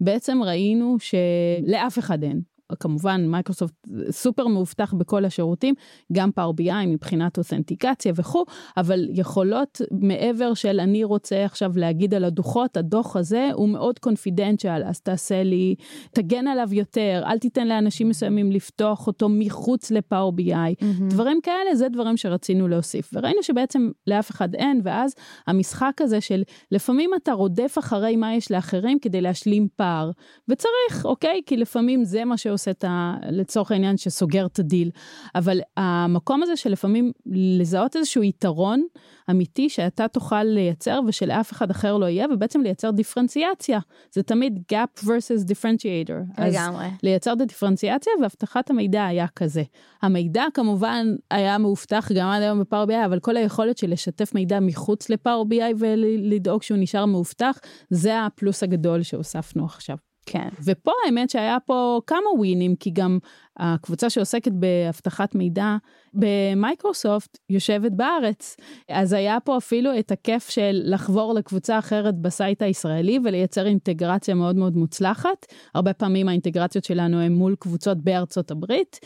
בעצם 0.00 0.42
ראינו 0.42 0.96
שלאף 0.98 1.98
אחד 1.98 2.22
אין. 2.22 2.55
כמובן 2.80 3.26
מייקרוסופט 3.26 3.74
סופר 4.10 4.46
מאובטח 4.46 4.94
בכל 4.94 5.24
השירותים, 5.24 5.74
גם 6.12 6.32
פאור 6.32 6.54
בי.איי 6.54 6.86
מבחינת 6.86 7.38
אותנטיקציה 7.38 8.12
וכו', 8.16 8.44
אבל 8.76 9.06
יכולות 9.12 9.80
מעבר 9.90 10.54
של 10.54 10.80
אני 10.80 11.04
רוצה 11.04 11.44
עכשיו 11.44 11.72
להגיד 11.76 12.14
על 12.14 12.24
הדוחות, 12.24 12.76
הדוח 12.76 13.16
הזה 13.16 13.50
הוא 13.54 13.68
מאוד 13.68 13.98
קונפידנציאל, 13.98 14.84
אז 14.84 15.00
תעשה 15.00 15.42
לי, 15.42 15.74
תגן 16.10 16.46
עליו 16.46 16.74
יותר, 16.74 17.22
אל 17.26 17.38
תיתן 17.38 17.68
לאנשים 17.68 18.08
מסוימים 18.08 18.52
לפתוח 18.52 19.06
אותו 19.06 19.28
מחוץ 19.28 19.90
ל 19.90 19.97
Power 19.97 20.32
BI. 20.32 20.74
Mm-hmm. 20.80 20.84
דברים 21.10 21.40
כאלה 21.42 21.74
זה 21.74 21.88
דברים 21.88 22.16
שרצינו 22.16 22.68
להוסיף, 22.68 23.10
וראינו 23.12 23.42
שבעצם 23.42 23.90
לאף 24.06 24.30
אחד 24.30 24.54
אין, 24.54 24.80
ואז 24.84 25.14
המשחק 25.46 26.00
הזה 26.00 26.20
של 26.20 26.42
לפעמים 26.72 27.10
אתה 27.22 27.32
רודף 27.32 27.76
אחרי 27.78 28.16
מה 28.16 28.34
יש 28.34 28.50
לאחרים 28.50 28.98
כדי 28.98 29.20
להשלים 29.20 29.68
פער, 29.76 30.10
וצריך, 30.48 31.04
אוקיי? 31.04 31.40
כי 31.46 31.56
לפעמים 31.56 32.04
זה 32.04 32.24
מה 32.24 32.36
שעושה. 32.36 32.55
שעושה 32.56 32.70
את 32.70 32.84
ה... 32.84 33.14
לצורך 33.30 33.72
העניין 33.72 33.96
שסוגר 33.96 34.46
את 34.46 34.58
הדיל. 34.58 34.90
אבל 35.34 35.60
המקום 35.76 36.42
הזה 36.42 36.56
שלפעמים 36.56 37.12
לזהות 37.26 37.96
איזשהו 37.96 38.22
יתרון 38.22 38.84
אמיתי 39.30 39.68
שאתה 39.68 40.08
תוכל 40.08 40.42
לייצר 40.42 41.00
ושלאף 41.06 41.52
אחד 41.52 41.70
אחר 41.70 41.96
לא 41.96 42.06
יהיה, 42.06 42.26
ובעצם 42.34 42.60
לייצר 42.60 42.90
דיפרנציאציה. 42.90 43.78
זה 44.12 44.22
תמיד 44.22 44.62
gap 44.72 45.04
versus 45.04 45.44
differentiator. 45.50 46.42
לגמרי. 46.42 46.86
אז 46.86 46.92
לייצר 47.02 47.32
את 47.32 47.40
הדיפרנציאציה 47.40 48.12
ואבטחת 48.22 48.70
המידע 48.70 49.04
היה 49.04 49.26
כזה. 49.36 49.62
המידע 50.02 50.44
כמובן 50.54 51.06
היה 51.30 51.58
מאובטח 51.58 52.12
גם 52.14 52.28
עד 52.28 52.42
היום 52.42 52.60
ב 52.60 52.64
Power 52.64 52.84
BI 52.84 53.04
אבל 53.04 53.20
כל 53.20 53.36
היכולת 53.36 53.78
של 53.78 53.90
לשתף 53.90 54.34
מידע 54.34 54.60
מחוץ 54.60 55.10
ל 55.10 55.16
Power 55.16 55.44
BI 55.44 55.60
ולדאוג 55.78 56.62
שהוא 56.62 56.78
נשאר 56.78 57.06
מאובטח, 57.06 57.58
זה 57.90 58.22
הפלוס 58.22 58.62
הגדול 58.62 59.02
שהוספנו 59.02 59.64
עכשיו. 59.64 59.96
כן. 60.26 60.48
ופה 60.64 60.92
האמת 61.06 61.30
שהיה 61.30 61.58
פה 61.66 62.00
כמה 62.06 62.30
win 62.38 62.57
ים, 62.57 62.76
כי 62.76 62.90
גם 62.90 63.18
הקבוצה 63.56 64.10
שעוסקת 64.10 64.52
באבטחת 64.52 65.34
מידע 65.34 65.76
במייקרוסופט 66.14 67.38
יושבת 67.50 67.92
בארץ. 67.92 68.56
אז 68.88 69.12
היה 69.12 69.38
פה 69.40 69.56
אפילו 69.56 69.98
את 69.98 70.12
הכיף 70.12 70.48
של 70.48 70.82
לחבור 70.84 71.34
לקבוצה 71.34 71.78
אחרת 71.78 72.14
ב 72.18 72.27
site 72.27 72.62
הישראלי 72.62 73.18
ולייצר 73.24 73.66
אינטגרציה 73.66 74.34
מאוד 74.34 74.56
מאוד 74.56 74.76
מוצלחת. 74.76 75.46
הרבה 75.74 75.92
פעמים 75.92 76.28
האינטגרציות 76.28 76.84
שלנו 76.84 77.20
הן 77.20 77.32
מול 77.32 77.54
קבוצות 77.58 77.98
בארצות 77.98 78.50
הברית, 78.50 79.00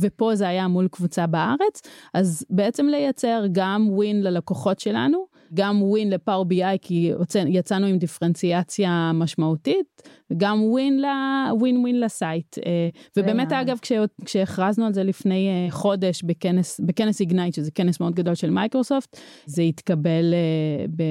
ופה 0.00 0.34
זה 0.34 0.48
היה 0.48 0.68
מול 0.68 0.88
קבוצה 0.88 1.26
בארץ. 1.26 1.82
אז 2.14 2.46
בעצם 2.50 2.86
לייצר 2.86 3.44
גם 3.52 3.86
win 3.90 4.22
ללקוחות 4.22 4.80
שלנו, 4.80 5.29
גם 5.54 5.82
win 5.82 6.10
ל 6.10 6.16
Power 6.16 6.44
BI 6.44 6.78
כי 6.82 7.12
יצאנו 7.46 7.86
עם 7.86 7.98
דיפרנציאציה 7.98 9.10
משמעותית, 9.14 10.02
וגם 10.30 10.62
win 10.62 11.04
win 11.52 11.76
win 11.76 12.00
ל 12.00 12.10
site. 12.10 12.58
אה, 12.66 12.88
ובאמת 13.16 13.52
אגב 13.52 13.78
כשהכרזנו 14.24 14.86
על 14.86 14.92
זה 14.92 15.04
לפני 15.04 15.48
אה, 15.48 15.70
חודש 15.70 16.22
בכנס 16.22 16.80
בכנס 16.80 17.20
Ignite 17.20 17.54
שזה 17.54 17.70
כנס 17.70 18.00
מאוד 18.00 18.14
גדול 18.14 18.34
של 18.34 18.50
מייקרוסופט 18.50 19.20
זה 19.46 19.62
התקבל 19.62 20.34
אה, 20.34 20.84
ב, 20.96 21.02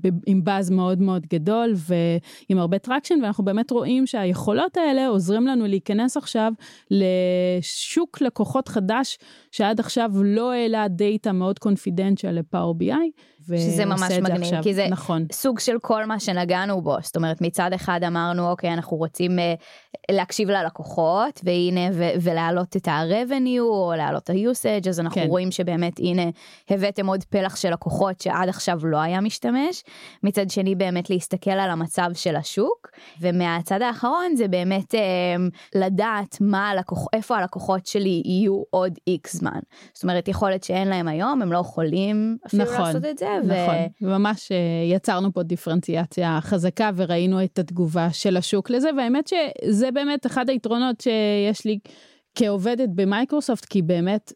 ב, 0.00 0.10
עם 0.26 0.44
באז 0.44 0.70
מאוד 0.70 1.00
מאוד 1.00 1.26
גדול 1.26 1.74
ועם 1.76 2.58
הרבה 2.58 2.78
traction 2.78 3.14
ואנחנו 3.22 3.44
באמת 3.44 3.70
רואים 3.70 4.06
שהיכולות 4.06 4.76
האלה 4.76 5.06
עוזרים 5.06 5.46
לנו 5.46 5.66
להיכנס 5.66 6.16
עכשיו 6.16 6.52
לשוק 6.90 8.20
לקוחות 8.20 8.68
חדש 8.68 9.18
שעד 9.50 9.80
עכשיו 9.80 10.10
לא 10.24 10.52
העלה 10.52 10.88
דאטה 10.88 11.32
מאוד 11.32 11.58
confidential 11.58 12.38
ל 12.38 12.44
Power 12.44 12.74
BI. 12.74 13.10
שזה 13.46 13.84
ממש 13.84 14.12
מגניב, 14.22 14.42
עכשיו. 14.42 14.62
כי 14.62 14.74
זה 14.74 14.86
נכון. 14.90 15.26
סוג 15.32 15.58
של 15.58 15.76
כל 15.82 16.04
מה 16.04 16.20
שנגענו 16.20 16.82
בו, 16.82 16.96
זאת 17.02 17.16
אומרת 17.16 17.40
מצד 17.40 17.72
אחד 17.72 18.00
אמרנו 18.06 18.50
אוקיי 18.50 18.72
אנחנו 18.72 18.96
רוצים 18.96 19.38
uh, 19.38 19.42
להקשיב 20.10 20.50
ללקוחות 20.50 21.40
והנה 21.44 21.80
ו- 21.92 22.10
ולהעלות 22.22 22.76
את 22.76 22.88
ה-revenue 22.88 23.60
או 23.60 23.92
להעלות 23.96 24.30
ה-usage 24.30 24.88
אז 24.88 25.00
אנחנו 25.00 25.20
כן. 25.20 25.26
רואים 25.28 25.50
שבאמת 25.50 25.98
הנה 25.98 26.22
הבאתם 26.70 27.06
עוד 27.06 27.24
פלח 27.24 27.56
של 27.56 27.72
לקוחות 27.72 28.20
שעד 28.20 28.48
עכשיו 28.48 28.86
לא 28.86 28.98
היה 28.98 29.20
משתמש. 29.20 29.84
מצד 30.22 30.50
שני 30.50 30.74
באמת 30.74 31.10
להסתכל 31.10 31.50
על 31.50 31.70
המצב 31.70 32.10
של 32.14 32.36
השוק 32.36 32.90
ומהצד 33.20 33.82
האחרון 33.82 34.36
זה 34.36 34.48
באמת 34.48 34.94
uh, 34.94 34.98
לדעת 35.74 36.36
מה 36.40 36.70
הלקוח 36.70 37.06
איפה 37.12 37.36
הלקוחות 37.36 37.86
שלי 37.86 38.22
יהיו 38.24 38.62
עוד 38.70 38.98
x 39.10 39.28
זמן. 39.30 39.60
זאת 39.94 40.02
אומרת 40.02 40.28
יכולת 40.28 40.64
שאין 40.64 40.88
להם 40.88 41.08
היום 41.08 41.42
הם 41.42 41.52
לא 41.52 41.58
יכולים 41.58 42.36
אפילו 42.46 42.64
נכון. 42.64 42.80
לעשות 42.80 43.04
את 43.04 43.18
זה. 43.18 43.33
נכון, 43.38 43.74
ו... 44.02 44.06
ממש 44.18 44.52
אה, 44.52 44.96
יצרנו 44.96 45.32
פה 45.32 45.42
דיפרנציאציה 45.42 46.38
חזקה 46.40 46.90
וראינו 46.96 47.44
את 47.44 47.58
התגובה 47.58 48.12
של 48.12 48.36
השוק 48.36 48.70
לזה, 48.70 48.88
והאמת 48.96 49.26
שזה 49.26 49.90
באמת 49.90 50.26
אחד 50.26 50.50
היתרונות 50.50 51.00
שיש 51.00 51.64
לי 51.64 51.78
כעובדת 52.34 52.88
במייקרוסופט, 52.94 53.64
כי 53.64 53.82
באמת 53.82 54.32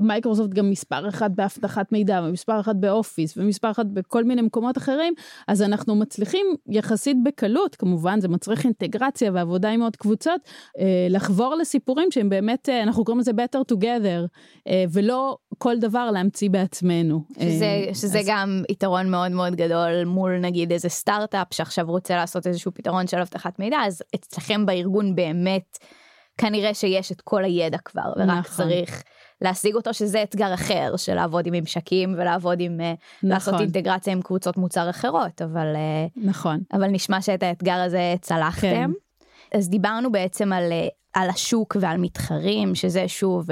מייקרוסופט 0.00 0.50
גם 0.50 0.70
מספר 0.70 1.08
אחד 1.08 1.36
באבטחת 1.36 1.92
מידע 1.92 2.20
ומספר 2.24 2.60
אחד 2.60 2.80
ב 2.80 2.88
Office 2.88 3.36
ומספר 3.36 3.70
אחד 3.70 3.94
בכל 3.94 4.24
מיני 4.24 4.42
מקומות 4.42 4.78
אחרים 4.78 5.14
אז 5.48 5.62
אנחנו 5.62 5.94
מצליחים 5.94 6.46
יחסית 6.68 7.16
בקלות 7.24 7.76
כמובן 7.76 8.20
זה 8.20 8.28
מצריך 8.28 8.64
אינטגרציה 8.64 9.30
ועבודה 9.34 9.70
עם 9.70 9.82
עוד 9.82 9.96
קבוצות 9.96 10.40
אה, 10.78 11.06
לחבור 11.10 11.54
לסיפורים 11.54 12.10
שהם 12.10 12.28
באמת 12.28 12.68
אה, 12.68 12.82
אנחנו 12.82 13.04
קוראים 13.04 13.20
לזה 13.20 13.30
better 13.30 13.74
together 13.74 14.26
אה, 14.68 14.84
ולא 14.92 15.36
כל 15.58 15.78
דבר 15.78 16.10
להמציא 16.10 16.50
בעצמנו. 16.50 17.24
שזה, 17.34 17.66
שזה 17.94 18.18
אז... 18.18 18.26
גם 18.28 18.62
יתרון 18.70 19.10
מאוד 19.10 19.32
מאוד 19.32 19.54
גדול 19.54 20.04
מול 20.04 20.38
נגיד 20.38 20.72
איזה 20.72 20.88
סטארט-אפ 20.88 21.46
שעכשיו 21.50 21.86
רוצה 21.86 22.16
לעשות 22.16 22.46
איזשהו 22.46 22.72
פתרון 22.74 23.06
של 23.06 23.18
אבטחת 23.18 23.58
מידע 23.58 23.76
אז 23.86 24.02
אצלכם 24.14 24.66
בארגון 24.66 25.14
באמת 25.14 25.78
כנראה 26.38 26.74
שיש 26.74 27.12
את 27.12 27.20
כל 27.20 27.44
הידע 27.44 27.78
כבר 27.84 28.12
ורק 28.16 28.28
נכון. 28.28 28.66
צריך. 28.66 29.02
להשיג 29.42 29.74
אותו 29.74 29.94
שזה 29.94 30.22
אתגר 30.22 30.54
אחר 30.54 30.96
של 30.96 31.14
לעבוד 31.14 31.46
עם 31.46 31.54
ממשקים 31.54 32.14
ולעבוד 32.18 32.60
עם 32.60 32.80
אה, 32.80 32.92
נכון. 33.22 33.30
לעשות 33.30 33.60
אינטגרציה 33.60 34.12
עם 34.12 34.22
קבוצות 34.22 34.56
מוצר 34.56 34.90
אחרות 34.90 35.42
אבל 35.42 35.76
אה, 35.76 36.06
נכון 36.16 36.60
אבל 36.72 36.86
נשמע 36.86 37.22
שאת 37.22 37.42
האתגר 37.42 37.76
הזה 37.76 38.14
צלחתם. 38.20 38.60
כן. 38.60 38.90
אז 39.58 39.68
דיברנו 39.68 40.12
בעצם 40.12 40.52
על 40.52 40.72
אה, 40.72 40.88
על 41.12 41.30
השוק 41.30 41.76
ועל 41.80 41.96
מתחרים 41.96 42.74
שזה 42.74 43.08
שוב 43.08 43.46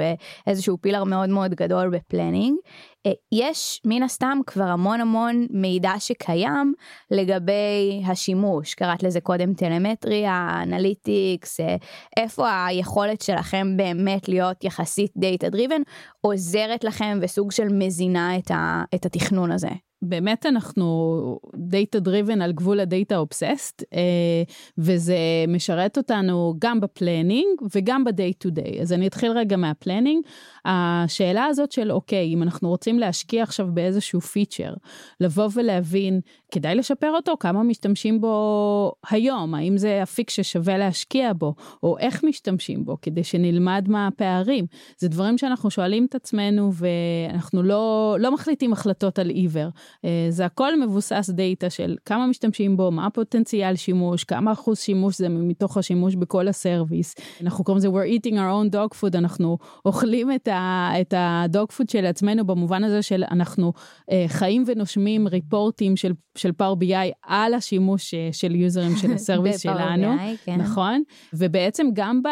איזשהו 0.47 0.77
pillar 0.81 1.03
מאוד 1.03 1.29
מאוד 1.29 1.53
גדול 1.53 1.89
ב 1.89 1.96
planning. 1.96 2.57
אה, 3.05 3.11
יש 3.31 3.81
מן 3.85 4.03
הסתם 4.03 4.39
כבר 4.47 4.63
המון 4.63 5.01
המון 5.01 5.47
מידע 5.49 5.93
שקיים 5.99 6.73
לגבי 7.11 8.03
השימוש 8.05 8.73
קראת 8.73 9.03
לזה 9.03 9.21
קודם 9.21 9.53
טלמטריה 9.53 10.59
analytics 10.63 11.59
אה, 11.59 11.75
איפה 12.17 12.65
היכולת 12.65 13.21
שלכם 13.21 13.77
באמת 13.77 14.29
להיות 14.29 14.63
יחסית 14.63 15.11
data 15.17 15.49
driven 15.49 15.81
עוזרת 16.21 16.83
לכם 16.83 17.19
וסוג 17.21 17.51
של 17.51 17.67
מזינה 17.71 18.37
את, 18.37 18.51
ה, 18.51 18.83
את 18.95 19.05
התכנון 19.05 19.51
הזה. 19.51 19.88
באמת 20.01 20.45
אנחנו 20.45 21.39
data 21.55 21.99
driven 21.99 22.41
על 22.41 22.51
גבול 22.51 22.79
ה 22.79 22.87
data 22.87 23.17
obsessed 23.17 23.83
אה, 23.93 24.43
וזה 24.77 25.17
משרת 25.47 25.97
אותנו 25.97 26.53
גם 26.59 26.79
ב 26.79 26.88
planning 26.88 27.61
וגם 27.75 28.03
בדיי 28.03 28.33
טו 28.33 28.49
דיי 28.49 28.81
אז 28.81 28.93
אני 28.93 29.07
אתחיל 29.07 29.31
רגע 29.31 29.57
מה 29.57 29.69
planning. 29.69 30.23
השאלה 30.65 31.45
הזאת 31.45 31.71
של 31.71 31.91
אוקיי 31.91 32.33
אם 32.33 32.43
אנחנו 32.43 32.69
רוצים 32.69 32.99
להשקיע 32.99 33.43
עכשיו 33.43 33.67
באיזשהו 33.73 34.21
פיצ'ר 34.21 34.73
לבוא 35.19 35.49
ולהבין 35.53 36.21
כדאי 36.51 36.75
לשפר 36.75 37.11
אותו? 37.15 37.35
כמה 37.39 37.63
משתמשים 37.63 38.21
בו 38.21 38.93
היום? 39.09 39.55
האם 39.55 39.77
זה 39.77 40.03
אפיק 40.03 40.29
ששווה 40.29 40.77
להשקיע 40.77 41.33
בו? 41.33 41.55
או 41.83 41.97
איך 41.97 42.23
משתמשים 42.23 42.85
בו 42.85 42.97
כדי 43.01 43.23
שנלמד 43.23 43.85
מה 43.87 44.07
הפערים? 44.07 44.65
זה 44.97 45.07
דברים 45.07 45.37
שאנחנו 45.37 45.71
שואלים 45.71 46.05
את 46.05 46.15
עצמנו 46.15 46.71
ואנחנו 46.73 47.63
לא 47.63 48.15
לא 48.19 48.33
מחליטים 48.33 48.73
החלטות 48.73 49.19
על 49.19 49.29
עיוור. 49.29 49.69
אה, 50.05 50.27
זה 50.29 50.45
הכל 50.45 50.79
מבוסס 50.81 51.29
דאטה 51.33 51.69
של 51.69 51.95
כמה 52.05 52.27
משתמשים 52.27 52.77
בו, 52.77 52.91
מה 52.91 53.05
הפוטנציאל 53.05 53.75
שימוש, 53.75 54.23
כמה 54.23 54.51
אחוז 54.51 54.79
שימוש 54.79 55.17
זה 55.17 55.29
מתוך 55.29 55.77
השימוש 55.77 56.15
בכל 56.15 56.47
ה 56.47 56.55
service. 56.55 57.15
אנחנו 57.41 57.63
קוראים 57.63 57.77
לזה 57.77 57.87
we're 57.87 58.19
eating 58.19 58.33
our 58.33 58.71
own 58.71 58.73
dog 58.73 59.01
food, 59.01 59.17
אנחנו 59.17 59.57
אוכלים 59.85 60.31
את, 60.31 60.47
ה, 60.47 60.91
את 61.01 61.13
ה 61.17 61.31
dog 61.31 61.71
food 61.71 61.89
של 61.89 62.05
עצמנו 62.05 62.45
במובן 62.45 62.83
הזה 62.83 63.01
של 63.01 63.23
אנחנו 63.31 63.73
אה, 64.11 64.25
חיים 64.27 64.63
ונושמים 64.67 65.27
report 65.27 65.78
ים 65.78 65.95
של, 65.95 66.13
של 66.39 66.51
Power 66.51 66.75
BI 66.75 67.11
על 67.23 67.53
השימוש 67.53 68.13
אה, 68.13 68.29
של 68.31 68.55
יוזרים 68.55 68.97
של 68.97 69.13
ה 69.15 69.21
service 69.21 69.61
שלנו, 69.61 70.15
BI, 70.15 70.45
כן. 70.45 70.55
נכון? 70.55 71.03
ובעצם 71.33 71.87
גם 71.93 72.23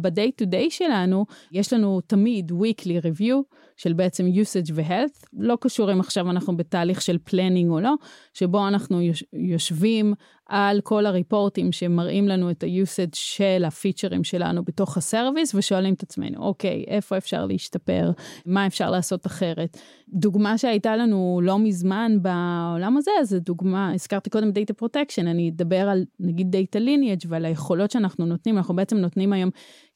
ב-day 0.00 0.42
to 0.42 0.46
day 0.46 0.70
שלנו 0.70 1.26
יש 1.52 1.72
לנו 1.72 2.00
תמיד 2.00 2.52
weekly 2.52 3.04
review. 3.04 3.56
של 3.76 3.92
בעצם 3.92 4.26
usage 4.26 4.70
ו-health, 4.74 5.26
לא 5.32 5.58
קשור 5.60 5.92
אם 5.92 6.00
עכשיו 6.00 6.30
אנחנו 6.30 6.56
בתהליך 6.56 7.02
של 7.02 7.18
planning 7.30 7.68
או 7.68 7.80
לא, 7.80 7.94
שבו 8.34 8.68
אנחנו 8.68 9.00
יושבים 9.32 10.14
על 10.46 10.80
כל 10.80 11.06
הריפורטים 11.06 11.72
שמראים 11.72 12.28
לנו 12.28 12.50
את 12.50 12.62
ה-usage 12.62 13.14
של 13.14 13.64
הפיצ'רים 13.66 14.24
שלנו 14.24 14.64
בתוך 14.64 14.96
הסרוויס 14.96 15.54
ושואלים 15.54 15.94
את 15.94 16.02
עצמנו, 16.02 16.42
אוקיי, 16.42 16.84
איפה 16.88 17.16
אפשר 17.16 17.46
להשתפר, 17.46 18.10
מה 18.46 18.66
אפשר 18.66 18.90
לעשות 18.90 19.26
אחרת. 19.26 19.78
דוגמה 20.08 20.58
שהייתה 20.58 20.96
לנו 20.96 21.40
לא 21.42 21.58
מזמן 21.58 22.16
בעולם 22.22 22.96
הזה, 22.96 23.10
זה 23.22 23.40
דוגמה, 23.40 23.92
הזכרתי 23.94 24.30
קודם 24.30 24.48
data 24.48 24.84
protection, 24.84 25.20
אני 25.20 25.50
אדבר 25.50 25.88
על 25.88 26.04
נגיד 26.20 26.56
data 26.56 26.78
lineage 26.78 27.26
ועל 27.28 27.44
היכולות 27.44 27.90
שאנחנו 27.90 28.26
נותנים, 28.26 28.56
אנחנו 28.56 28.76
בעצם 28.76 28.96
נותנים 28.96 29.32
היום 29.32 29.50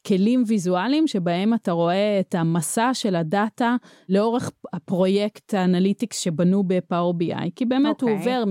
כלים 0.08 0.44
ויזואליים 0.46 1.06
שבהם 1.06 1.54
אתה 1.54 1.72
רואה 1.72 2.20
את 2.20 2.34
המסע 2.34 2.90
של 2.94 3.16
הדאטה 3.16 3.76
לאורך 4.08 4.50
הפרויקט 4.72 5.54
ה 5.54 5.61
analytics 5.61 6.18
שבנו 6.18 6.62
ב 6.66 7.14
Power 7.14 7.34
BI 7.34 7.50
כי 7.56 7.64
באמת 7.64 8.02
okay. 8.02 8.04
הוא 8.04 8.10
אוקיי. 8.10 8.32
עובר 8.32 8.44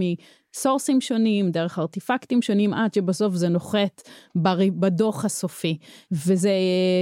source 0.54 0.90
ים 0.90 1.02
שונים, 1.02 1.52
דרך 1.52 1.80
artifact 1.80 2.29
ים 2.29 2.42
שונים, 2.42 2.74
עד 2.74 2.94
שבסוף 2.94 3.34
זה 3.34 3.50
נוחת 3.50 4.02
בדוח 4.80 5.26
הסופי. 5.26 5.78
וזה 6.12 6.52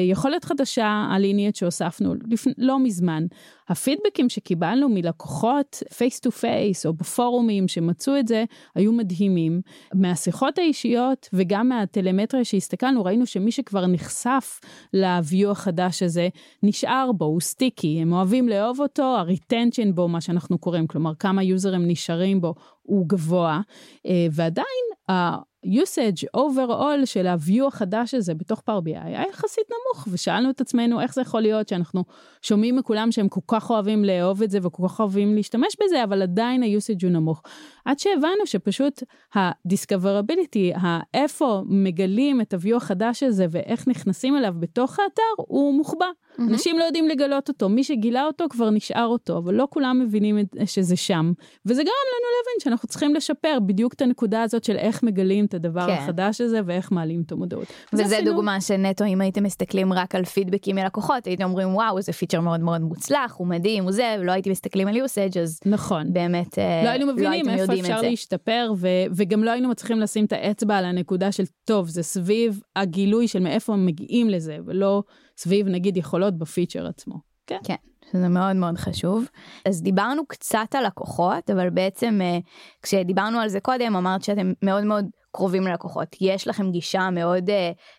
יכולת 0.10 0.46
חדשה, 0.46 1.08
ה 1.12 1.17
lineage 1.17 1.56
שהוספנו 1.56 2.14
לפ... 2.30 2.46
לא 2.58 2.80
מזמן. 2.80 3.26
הפידבקים 3.70 4.30
שקיבלנו 4.30 4.90
מלקוחות 4.90 5.84
face 5.98 6.20
to 6.20 6.32
face 6.32 6.86
או 6.86 6.94
בפורומים 6.94 7.68
שמצאו 7.68 8.20
את 8.20 8.28
זה, 8.28 8.44
היו 8.76 8.94
מדהימים. 8.94 9.62
מהשיחות 9.94 10.58
האישיות 10.58 11.30
וגם 11.34 11.70
מהטלמטריה 11.70 12.44
שהסתכלנו, 12.44 13.06
ראינו 13.06 13.26
שמי 13.26 13.52
שכבר 13.52 13.88
נחשף 13.88 14.60
ל-view 14.94 15.50
החדש 15.52 16.04
הזה, 16.04 16.30
נשאר 16.64 17.12
בו, 17.12 17.26
הוא 17.26 17.42
סטיקי, 17.42 18.02
הם 18.02 18.14
אוהבים 18.14 18.50
לאהוב 18.50 18.80
אותו, 18.82 19.04
ה-retension 19.04 19.92
בו, 19.94 20.08
מה 20.08 20.22
שאנחנו 20.22 20.58
קוראים, 20.58 20.88
כלומר 20.88 21.16
כמה 21.16 21.44
יוזרים 21.44 21.88
נשארים 21.88 22.42
בו, 22.42 22.54
הוא 22.86 23.06
גבוה, 23.08 23.62
אה, 24.06 24.28
ועדיין 24.32 24.86
ה-usage 25.10 26.38
overall 26.38 27.06
של 27.06 27.28
ה-view 27.28 27.68
החדש 27.68 28.14
הזה 28.14 28.34
בתוך 28.34 28.62
פאור 28.62 28.80
בי 28.80 28.98
היה 28.98 29.24
יחסית 29.30 29.64
נמוך, 29.70 30.08
ושאלנו 30.12 30.50
את 30.50 30.62
עצמנו 30.62 31.02
איך 31.02 31.14
זה 31.14 31.22
יכול 31.22 31.42
להיות 31.42 31.68
שאנחנו 31.68 32.04
שומעים 32.42 32.76
מכולם 32.76 33.12
שהם 33.12 33.30
כל 33.30 33.42
כך 33.48 33.70
אוהבים 33.70 34.06
לאהוב 34.06 34.42
את 34.42 34.52
זה 34.52 34.60
וכל 34.62 34.88
כך 34.88 35.00
אוהבים 35.00 35.36
להשתמש 35.36 35.76
בזה, 35.84 36.04
אבל 36.04 36.22
עדיין 36.22 36.64
ה-usage 36.64 37.04
הוא 37.04 37.12
נמוך. 37.12 37.42
עד 37.86 38.00
שהבנו 38.00 38.46
שפשוט 38.46 39.04
ה-discoverability, 39.36 40.80
איפה 41.14 41.64
מגלים 41.66 42.42
את 42.42 42.54
ה-view 42.54 42.76
החדש 42.76 43.24
הזה 43.24 43.46
ואיך 43.50 43.88
נכנסים 43.88 44.38
אליו 44.38 44.54
בתוך 44.60 45.00
האתר, 45.00 45.22
הוא 45.38 45.74
מוחבא. 45.74 46.06
Mm-hmm. 46.36 46.42
אנשים 46.52 46.80
לא 46.80 46.84
יודעים 46.84 47.08
לגלות 47.08 47.50
אותו, 47.50 47.70
מי 47.70 47.84
שגילה 47.84 48.26
אותו 48.26 48.46
כבר 48.50 48.70
נשאר 48.70 49.06
אותו, 49.06 49.38
אבל 49.38 49.54
לא 49.54 49.68
כולם 49.70 50.00
מבינים 50.00 50.38
שזה 50.66 50.96
שם. 50.96 51.34
וזה 51.66 51.84
גרם 51.84 51.94
לנו 52.12 52.28
להבין 52.38 52.60
שאנחנו 52.64 52.88
צריכים 52.88 53.16
לשפר 53.16 53.58
בדיוק 53.66 53.94
את 53.94 54.02
הנקודה 54.02 54.44
הזאת 54.44 54.64
של 54.64 54.76
איך 54.76 55.04
מגלים 55.04 55.46
את 55.46 55.54
הדבר 55.54 55.88
כן. 55.88 55.94
החדש 55.94 56.42
הזה 56.42 56.62
ואיך 56.66 56.92
מעלים 56.92 57.22
את 57.26 57.32
המודעות. 57.32 57.68
וזה 57.94 58.18
דוגמה 58.26 58.62
שנטו, 58.62 59.06
אם 59.06 59.22
הייתם 59.22 59.44
מסתכלים 59.44 59.94
רק 59.94 60.16
על 60.16 60.26
פידבקים 60.26 60.76
מלקוחות, 60.76 61.28
הייתם 61.28 61.44
אומרים 61.44 61.76
וואו, 61.76 62.02
זה 62.02 62.14
פיצ'ר 62.14 62.40
מאוד 62.40 62.60
מאוד 62.60 62.82
מוצלח, 62.82 63.36
הוא 63.38 63.48
מדהים, 63.48 63.84
הוא 63.84 63.92
זה, 63.92 64.16
ולא 64.20 64.32
הייתי 64.32 64.50
מסתכלים 64.50 64.88
על 64.88 64.96
usage, 64.96 65.40
אז 65.40 65.60
נכון. 65.66 66.14
באמת 66.14 66.60
אה, 66.60 66.82
לא 66.84 66.90
היינו 66.90 67.06
לא 67.06 67.14
מבינים 67.14 67.46
לא 67.46 67.52
איפה 67.52 67.74
אפשר 67.74 68.02
להשתפר, 68.02 68.74
ו- 68.78 68.88
וגם 69.16 69.44
לא 69.44 69.52
היינו 69.52 69.70
מצליחים 69.70 70.00
לשים 70.00 70.26
את 70.26 70.34
האצבע 70.34 70.78
על 70.78 70.86
הנקודה 70.86 71.32
של 71.32 71.44
טוב, 71.64 71.88
זה 71.88 72.04
סביב 72.04 72.62
הגילוי 72.76 73.28
של 73.28 73.40
מאיפה 73.40 73.76
מגיעים 73.76 74.30
לזה, 74.30 74.58
ולא 74.66 75.04
סביב 75.38 75.68
נגיד 75.68 75.98
יכולות 75.98 76.38
בפיצ'ר 76.38 76.88
עצמו. 76.88 77.16
כן. 77.48 77.60
כן. 77.64 77.76
שזה 78.12 78.28
מאוד 78.28 78.56
מאוד 78.56 78.78
חשוב. 78.78 79.26
אז 79.66 79.82
דיברנו 79.82 80.26
קצת 80.26 80.76
על 80.76 80.86
לקוחות, 80.86 81.50
אבל 81.50 81.70
בעצם 81.70 82.20
אה, 82.22 82.38
כשדיברנו 82.82 83.40
על 83.40 83.50
זה 83.50 83.60
קודם 83.60 83.96
אמרת 83.96 84.24
שאתם 84.24 84.54
מאוד 84.62 84.84
מאוד 84.84 85.06
קרובים 85.36 85.64
ללקוחות, 85.64 86.16
יש 86.22 86.48
לכם 86.48 86.72
גישה 86.72 87.10
מאוד 87.10 87.50
uh, 87.50 87.54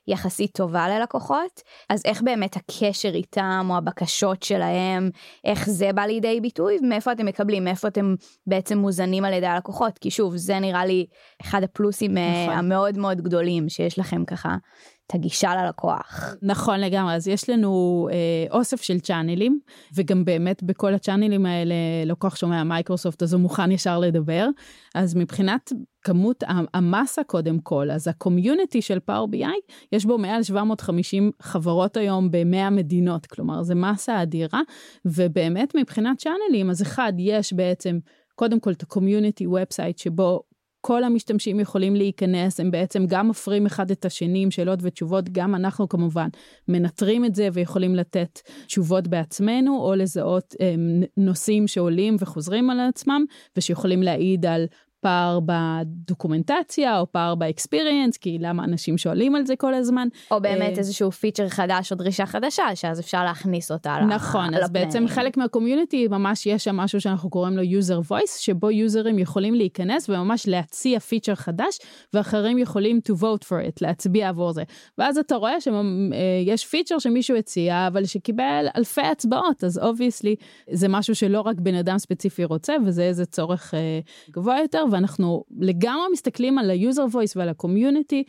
יחסית 0.08 0.50
טובה 0.54 0.88
ללקוחות, 0.88 1.62
אז 1.88 2.02
איך 2.04 2.22
באמת 2.22 2.56
הקשר 2.56 3.14
איתם 3.14 3.66
או 3.70 3.76
הבקשות 3.76 4.42
שלהם, 4.42 5.10
איך 5.44 5.70
זה 5.70 5.92
בא 5.92 6.02
לידי 6.02 6.40
ביטוי, 6.40 6.78
מאיפה 6.82 7.12
אתם 7.12 7.26
מקבלים, 7.26 7.64
מאיפה 7.64 7.88
אתם 7.88 8.14
בעצם 8.46 8.78
מוזנים 8.78 9.24
על 9.24 9.32
ידי 9.32 9.46
הלקוחות, 9.46 9.98
כי 9.98 10.10
שוב, 10.10 10.36
זה 10.36 10.58
נראה 10.58 10.86
לי 10.86 11.06
אחד 11.42 11.62
הפלוסים 11.62 12.18
אה, 12.18 12.44
נכון. 12.44 12.58
המאוד 12.58 12.98
מאוד 12.98 13.20
גדולים 13.20 13.68
שיש 13.68 13.98
לכם 13.98 14.24
ככה. 14.24 14.56
את 15.06 15.14
הגישה 15.14 15.54
ללקוח. 15.54 16.34
נכון 16.42 16.80
לגמרי, 16.80 17.14
אז 17.14 17.28
יש 17.28 17.50
לנו 17.50 18.08
אה, 18.12 18.58
אוסף 18.58 18.82
של 18.82 19.00
צ'אנלים, 19.00 19.60
וגם 19.94 20.24
באמת 20.24 20.62
בכל 20.62 20.94
הצ'אנלים 20.94 21.46
האלה 21.46 21.74
לקוח 22.06 22.36
שומע 22.36 22.64
מייקרוסופט, 22.64 23.22
אז 23.22 23.32
הוא 23.32 23.40
מוכן 23.40 23.70
ישר 23.70 23.98
לדבר. 23.98 24.48
אז 24.94 25.14
מבחינת 25.14 25.72
כמות 26.02 26.44
המסה 26.74 27.24
קודם 27.24 27.58
כל, 27.58 27.90
אז 27.90 28.08
ה 28.08 28.15
community 28.15 28.82
של 28.82 28.98
Power 29.00 29.28
BI, 29.28 29.58
יש 29.92 30.04
בו 30.04 30.18
מעל 30.18 30.42
750 30.42 31.30
חברות 31.42 31.96
היום 31.96 32.30
ב-100 32.30 32.70
מדינות, 32.70 33.26
כלומר 33.26 33.62
זה 33.62 33.74
מסה 33.74 34.22
אדירה, 34.22 34.60
ובאמת 35.04 35.74
מבחינת 35.74 36.18
צ'אנלים, 36.18 36.70
אז 36.70 36.82
אחד, 36.82 37.12
יש 37.18 37.52
בעצם 37.52 37.98
קודם 38.34 38.60
כל 38.60 38.72
את 38.72 38.82
ה 38.82 38.88
community 38.88 39.46
website 39.46 39.98
שבו 39.98 40.42
כל 40.86 41.04
המשתמשים 41.04 41.60
יכולים 41.60 41.96
להיכנס, 41.96 42.60
הם 42.60 42.70
בעצם 42.70 43.06
גם 43.06 43.28
מפרים 43.28 43.66
אחד 43.66 43.90
את 43.90 44.04
השני 44.04 44.42
עם 44.42 44.50
שאלות 44.50 44.78
ותשובות, 44.82 45.28
גם 45.32 45.54
אנחנו 45.54 45.88
כמובן 45.88 46.28
מנטרים 46.68 47.24
את 47.24 47.34
זה 47.34 47.48
ויכולים 47.52 47.94
לתת 47.94 48.40
תשובות 48.66 49.08
בעצמנו, 49.08 49.78
או 49.80 49.94
לזהות 49.94 50.54
הם, 50.60 51.02
נושאים 51.16 51.66
שעולים 51.66 52.16
וחוזרים 52.20 52.70
על 52.70 52.80
עצמם, 52.80 53.24
ושיכולים 53.56 54.02
להעיד 54.02 54.46
על 54.46 54.66
פער 55.00 55.38
בדוקומנטציה 55.46 57.00
או 57.00 57.12
פער 57.12 57.34
ב 57.34 57.42
experience 57.42 58.16
כי 58.16 58.38
למה 58.40 58.64
אנשים 58.64 58.98
שואלים 58.98 59.34
על 59.34 59.46
זה 59.46 59.56
כל 59.56 59.74
הזמן. 59.74 60.08
או 60.30 60.40
באמת 60.40 60.72
אה, 60.72 60.78
איזשהו 60.78 61.12
פיצ'ר 61.12 61.48
חדש 61.48 61.92
או 61.92 61.96
דרישה 61.96 62.26
חדשה 62.26 62.64
שאז 62.74 63.00
אפשר 63.00 63.24
להכניס 63.24 63.70
אותה 63.70 63.98
נכון 64.08 64.54
אז 64.54 64.70
בעצם 64.70 65.08
חלק 65.08 65.36
מה 65.36 65.49
community 65.49 66.08
ממש 66.08 66.46
יש 66.46 66.64
שם 66.64 66.76
משהו 66.76 67.00
שאנחנו 67.00 67.30
קוראים 67.30 67.56
לו 67.56 67.62
user 67.62 68.10
voice 68.10 68.38
שבו 68.38 68.70
יוזרים 68.70 69.18
יכולים 69.18 69.54
להיכנס 69.54 70.08
וממש 70.08 70.48
להציע 70.48 71.00
פיצ'ר 71.00 71.34
חדש 71.34 71.78
ואחרים 72.12 72.58
יכולים 72.58 73.00
to 73.08 73.12
vote 73.12 73.44
for 73.44 73.68
it 73.68 73.76
להצביע 73.80 74.28
עבור 74.28 74.52
זה 74.52 74.62
ואז 74.98 75.18
אתה 75.18 75.36
רואה 75.36 75.60
שיש 75.60 76.66
פיצ'ר 76.66 76.98
שמישהו 76.98 77.36
הציע 77.36 77.86
אבל 77.86 78.04
שקיבל 78.04 78.66
אלפי 78.76 79.00
הצבעות 79.00 79.64
אז 79.64 79.78
obviously 79.78 80.36
זה 80.70 80.88
משהו 80.88 81.14
שלא 81.14 81.40
רק 81.40 81.56
בן 81.58 81.74
אדם 81.74 81.98
ספציפי 81.98 82.44
רוצה 82.44 82.74
וזה 82.86 83.02
איזה 83.02 83.26
צורך 83.26 83.74
אה, 83.74 84.00
גבוה 84.30 84.58
יותר. 84.62 84.84
ואנחנו 84.96 85.44
לגמרי 85.60 86.06
מסתכלים 86.12 86.58
על 86.58 86.70
ה-user 86.70 87.12
voice 87.12 87.32
ועל 87.36 87.48
ה-community 87.48 88.22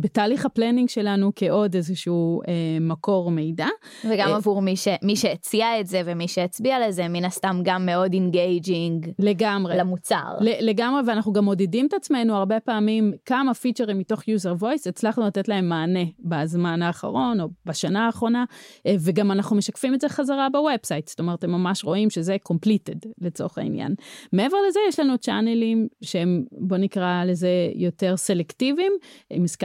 בתהליך 0.00 0.46
ה 0.46 0.51
planning 0.51 0.88
שלנו 0.88 1.32
כעוד 1.36 1.74
איזשהו 1.74 2.40
אה, 2.48 2.52
מקור 2.80 3.30
מידע. 3.30 3.66
וגם 4.04 4.28
אה, 4.28 4.36
עבור 4.36 4.62
מי, 4.62 4.76
ש, 4.76 4.88
מי 5.02 5.16
שהציע 5.16 5.80
את 5.80 5.86
זה 5.86 6.02
ומי 6.04 6.28
שהצביע 6.28 6.88
לזה 6.88 7.08
מן 7.08 7.24
הסתם 7.24 7.60
גם 7.64 7.86
מאוד 7.86 8.12
engaging 8.12 9.10
לגמרי 9.18 9.76
למוצר. 9.76 10.22
לגמרי 10.40 11.00
ואנחנו 11.06 11.32
גם 11.32 11.44
מודדים 11.44 11.86
את 11.86 11.94
עצמנו 11.94 12.36
הרבה 12.36 12.60
פעמים 12.60 13.12
כמה 13.24 13.54
פיצ'רים 13.54 13.98
מתוך 13.98 14.20
user 14.20 14.62
voice 14.62 14.88
הצלחנו 14.88 15.26
לתת 15.26 15.48
להם 15.48 15.68
מענה 15.68 16.04
בזמן 16.20 16.82
האחרון 16.82 17.40
או 17.40 17.48
בשנה 17.66 18.06
האחרונה 18.06 18.44
אה, 18.86 18.94
וגם 19.00 19.32
אנחנו 19.32 19.56
משקפים 19.56 19.94
את 19.94 20.00
זה 20.00 20.08
חזרה 20.08 20.48
ב 20.52 20.59
website 20.59 21.08
זאת 21.08 21.20
אומרת 21.20 21.44
הם 21.44 21.50
ממש 21.50 21.84
רואים 21.84 22.10
שזה 22.10 22.36
completed 22.52 23.08
לצורך 23.20 23.58
העניין. 23.58 23.94
מעבר 24.32 24.56
לזה 24.68 24.80
יש 24.88 25.00
לנו 25.00 25.18
צ'אנלים 25.18 25.88
שהם 26.02 26.44
בוא 26.52 26.76
נקרא 26.76 27.24
לזה 27.24 27.48
יותר 27.74 28.16
סלקטיביים. 28.16 28.92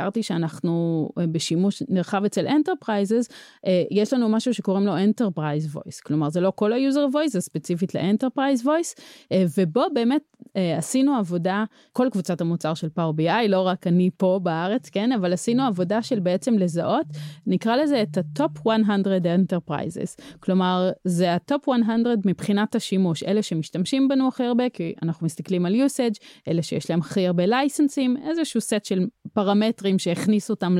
הזכרתי 0.01 0.23
שאנחנו 0.23 1.09
אה, 1.19 1.27
בשימוש 1.27 1.83
נרחב 1.89 2.25
אצל 2.25 2.47
enterprises, 2.47 3.27
אה, 3.65 3.83
יש 3.91 4.13
לנו 4.13 4.29
משהו 4.29 4.53
שקוראים 4.53 4.85
לו 4.85 4.97
enterprise 4.97 5.75
voice, 5.75 5.99
כלומר 5.99 6.29
זה 6.29 6.41
לא 6.41 6.51
כל 6.55 6.73
ה 6.73 6.80
user 6.80 7.06
voice, 7.13 7.34
זה 7.33 7.41
ספציפית 7.41 7.95
ל 7.95 8.02
enterprise 8.02 8.67
voice, 8.67 8.95
אה, 9.31 9.45
ובו 9.57 9.83
באמת 9.93 10.21
עשינו 10.77 11.15
עבודה, 11.15 11.63
כל 11.93 12.07
קבוצת 12.11 12.41
המוצר 12.41 12.73
של 12.73 12.87
BI, 13.15 13.47
לא 13.47 13.61
רק 13.61 13.87
אני 13.87 14.09
פה 14.17 14.39
בארץ, 14.43 14.89
כן, 14.89 15.11
אבל 15.11 15.33
עשינו 15.33 15.63
עבודה 15.63 16.01
של 16.01 16.19
בעצם 16.19 16.57
לזהות, 16.57 17.05
נקרא 17.47 17.75
לזה 17.75 18.01
את 18.01 18.17
ה-top 18.17 18.61
100 18.65 18.75
enterprises, 19.37 20.21
כלומר 20.39 20.91
זה 21.05 21.33
ה-top 21.33 21.71
100 21.85 21.95
מבחינת 22.25 22.75
השימוש, 22.75 23.23
אלה 23.23 23.43
שמשתמשים 23.43 24.07
בנו 24.07 24.27
הכי 24.27 24.43
הרבה, 24.43 24.69
כי 24.69 24.93
אנחנו 25.03 25.25
מסתכלים 25.25 25.65
על 25.65 25.75
usage, 25.75 26.19
אלה 26.47 26.61
שיש 26.61 26.89
להם 26.89 26.99
הכי 26.99 27.27
הרבה 27.27 27.45
לייסנסים, 27.45 28.17
איזשהו 28.27 28.61
סט 28.61 28.85
של 28.85 29.07
פרמטרים. 29.34 29.91
יוצרים 29.91 30.00
שהכניס 30.00 30.50
אותם 30.50 30.78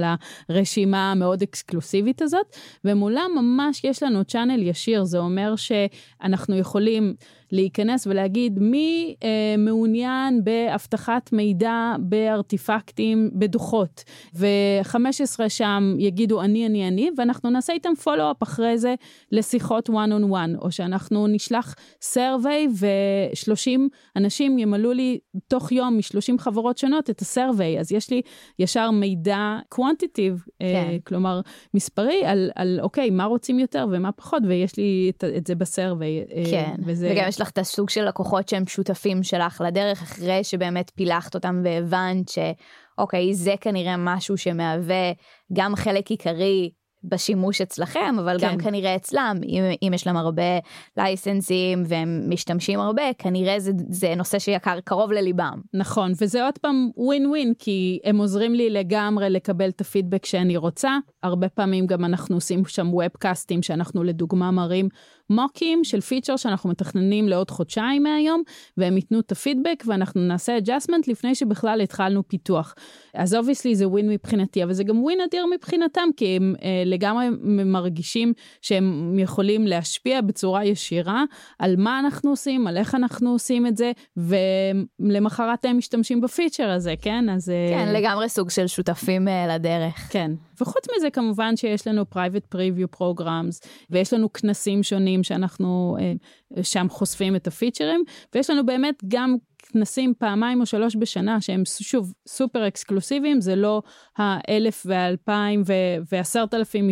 לרשימה 0.50 1.12
המאוד 1.12 1.42
אקסקלוסיבית 1.42 2.22
הזאת, 2.22 2.56
ומולם 2.86 3.32
ממש 3.36 3.84
יש 3.84 4.04
לנו 4.04 4.26
צ'אנל 4.26 4.62
ישיר, 4.62 5.04
זה 5.04 5.18
אומר 5.18 5.56
שאנחנו 5.56 6.58
יכולים 6.58 7.16
להיכנס 7.52 8.08
ולהגיד 8.08 8.60
מי 8.60 9.16
אה, 9.24 9.56
מעוניין 9.58 10.44
באבטחת 10.44 11.34
מידע 11.34 11.96
בארטיפקטים 12.00 13.30
בדוחות 13.34 14.04
ו-15 14.36 15.50
שם 15.50 15.96
יגידו 16.00 16.42
אני 16.42 16.66
אני 16.66 16.88
אני 16.88 17.10
ואנחנו 17.18 17.50
נעשה 17.50 17.74
איתם 17.74 17.96
פולו-אפ 17.96 18.44
אחרי 18.44 18.78
זה 18.78 18.96
לשיחות 19.32 19.90
one 19.90 19.92
on 19.92 20.32
one 20.32 20.62
או 20.62 20.72
שאנחנו 20.72 21.28
נשלח 21.28 21.76
survey 22.14 22.70
ו-30 22.80 23.80
אנשים 24.16 24.60
ימלאו 24.60 24.94
לי 24.94 25.20
תוך 25.48 25.72
יום 25.72 25.98
מ-30 25.98 26.38
חברות 26.38 26.78
שונות 26.78 27.10
את 27.10 27.22
הסרוויי 27.22 27.80
אז 27.80 27.92
יש 27.92 28.10
לי 28.10 28.22
ישר 28.60 28.92
מידע 28.92 29.58
quantitative 29.76 30.40
אה, 30.62 30.74
כן. 30.74 30.90
אה, 30.92 30.98
כלומר 31.04 31.42
מספרי 31.74 32.26
על, 32.26 32.52
על 32.56 32.80
אוקיי 32.82 33.10
מה 33.10 33.26
רוצים 33.26 33.60
יותר 33.60 33.86
ומה 33.92 34.12
פחות 34.12 34.44
ויש 34.48 34.78
לי 34.78 35.12
את, 35.18 35.24
את 35.38 35.48
זה 35.48 35.56
בסרוויי. 35.56 36.26
אה, 36.36 36.44
כן 36.52 36.76
וזה... 36.86 37.10
וגם 37.12 37.26
יש 37.28 37.41
לך 37.42 37.50
את 37.50 37.58
הסוג 37.58 37.90
של 37.90 38.08
לקוחות 38.08 38.50
שהם 38.50 38.68
שותפים 38.68 39.24
שלך 39.24 39.62
לדרך 39.68 40.02
אחרי 40.02 40.44
שבאמת 40.44 40.92
פילחת 40.96 41.36
אותם 41.36 41.62
והבנת 41.66 42.30
שאוקיי 42.30 43.34
זה 43.34 43.54
כנראה 43.62 43.96
משהו 43.98 44.38
שמהווה 44.38 45.12
גם 45.54 45.76
חלק 45.76 46.10
עיקרי 46.10 46.72
בשימוש 47.04 47.62
אצלכם, 47.62 48.16
אבל 48.20 48.40
כן. 48.40 48.48
גם 48.48 48.58
כנראה 48.58 48.96
אצלם, 48.96 49.40
אם, 49.46 49.64
אם 49.82 49.94
יש 49.94 50.08
להם 50.08 50.18
הרבה 50.18 50.60
לייסנסים 50.98 51.84
והם 51.88 52.26
משתמשים 52.30 52.80
הרבה, 52.80 53.04
כנראה 53.18 53.60
זה, 53.60 53.72
זה 53.90 54.16
נושא 54.16 54.40
שיקר 54.40 54.80
קרוב 54.80 55.12
לליבם. 55.12 55.62
נכון, 55.74 56.12
וזה 56.22 56.46
עוד 56.46 56.58
פעם 56.58 56.90
ווין 56.98 57.26
ווין, 57.26 57.54
כי 57.60 58.00
הם 58.04 58.18
עוזרים 58.18 58.54
לי 58.54 58.70
לגמרי 58.70 59.30
לקבל 59.30 59.70
את 59.70 59.82
הפידבק 59.82 60.26
שאני 60.26 60.58
רוצה. 60.58 60.98
הרבה 61.24 61.50
פעמים 61.50 61.86
גם 61.86 62.06
אנחנו 62.06 62.36
עושים 62.36 62.66
שם 62.66 62.94
ובקאסטים 62.94 63.62
שאנחנו 63.62 64.04
לדוגמה 64.04 64.52
מראים 64.52 64.90
מוקים 65.32 65.84
של 65.84 66.02
פיצ'ר 66.02 66.36
שאנחנו 66.36 66.70
מתכננים 66.70 67.30
לעוד 67.30 67.52
חודשיים 67.52 68.04
מהיום, 68.04 68.44
והם 68.78 68.96
ייתנו 68.96 69.20
את 69.20 69.32
הפידבק 69.32 69.84
ואנחנו 69.88 70.22
נעשה 70.22 70.58
adjustment 70.58 71.08
לפני 71.08 71.36
שבכלל 71.36 71.82
התחלנו 71.82 72.28
פיתוח. 72.28 72.76
אז 73.14 73.36
obviously 73.36 73.76
זה 73.76 73.88
win 73.88 74.10
מבחינתי, 74.10 74.64
אבל 74.64 74.74
זה 74.74 74.84
גם 74.84 75.04
win 75.04 75.22
אדיר 75.22 75.46
מבחינתם, 75.56 76.10
כי 76.18 76.36
הם 76.36 76.56
אה, 76.64 76.84
לגמרי 76.86 77.26
מרגישים 77.66 78.34
שהם 78.62 79.20
יכולים 79.20 79.68
להשפיע 79.68 80.22
בצורה 80.22 80.66
ישירה 80.66 81.24
על 81.60 81.76
מה 81.78 82.00
אנחנו 82.00 82.30
עושים, 82.30 82.68
על 82.68 82.78
איך 82.78 82.96
אנחנו 82.96 83.32
עושים 83.32 83.68
את 83.68 83.78
זה, 83.78 83.92
ולמחרת 84.18 85.66
הם 85.66 85.78
משתמשים 85.78 86.22
בפיצ'ר 86.22 86.70
הזה, 86.70 86.94
כן? 87.02 87.30
אז... 87.30 87.50
אה, 87.50 87.70
כן, 87.70 87.94
לגמרי 87.94 88.30
סוג 88.30 88.50
של 88.50 88.68
שותפים 88.68 89.28
אה, 89.28 89.56
לדרך. 89.56 90.10
כן, 90.10 90.32
וחוץ 90.62 90.86
מזה 90.98 91.10
כמובן 91.10 91.58
שיש 91.58 91.88
לנו 91.88 92.06
private 92.16 92.56
preview 92.56 92.98
programs, 92.98 93.68
ויש 93.90 94.14
לנו 94.14 94.34
כנסים 94.34 94.84
שונים 94.84 95.21
שאנחנו 95.24 95.98
אה, 96.00 96.64
שם 96.64 96.88
חושפים 96.90 97.36
את 97.36 97.48
הפיצ'רים, 97.48 98.04
ויש 98.36 98.50
לנו 98.50 98.66
באמת 98.66 99.04
גם 99.08 99.36
כנסים 99.62 100.14
פעמיים 100.18 100.62
או 100.62 100.66
שלוש 100.66 100.96
בשנה 100.96 101.42
שהם 101.42 101.64
שוב 101.66 102.14
סופר 102.28 102.68
אקסקלוסיביים, 102.68 103.42
זה 103.42 103.56
לא 103.56 103.82
האלף 104.18 104.84
והאלפיים 104.86 105.64
ועשרת 106.12 106.54
אלפים 106.54 106.90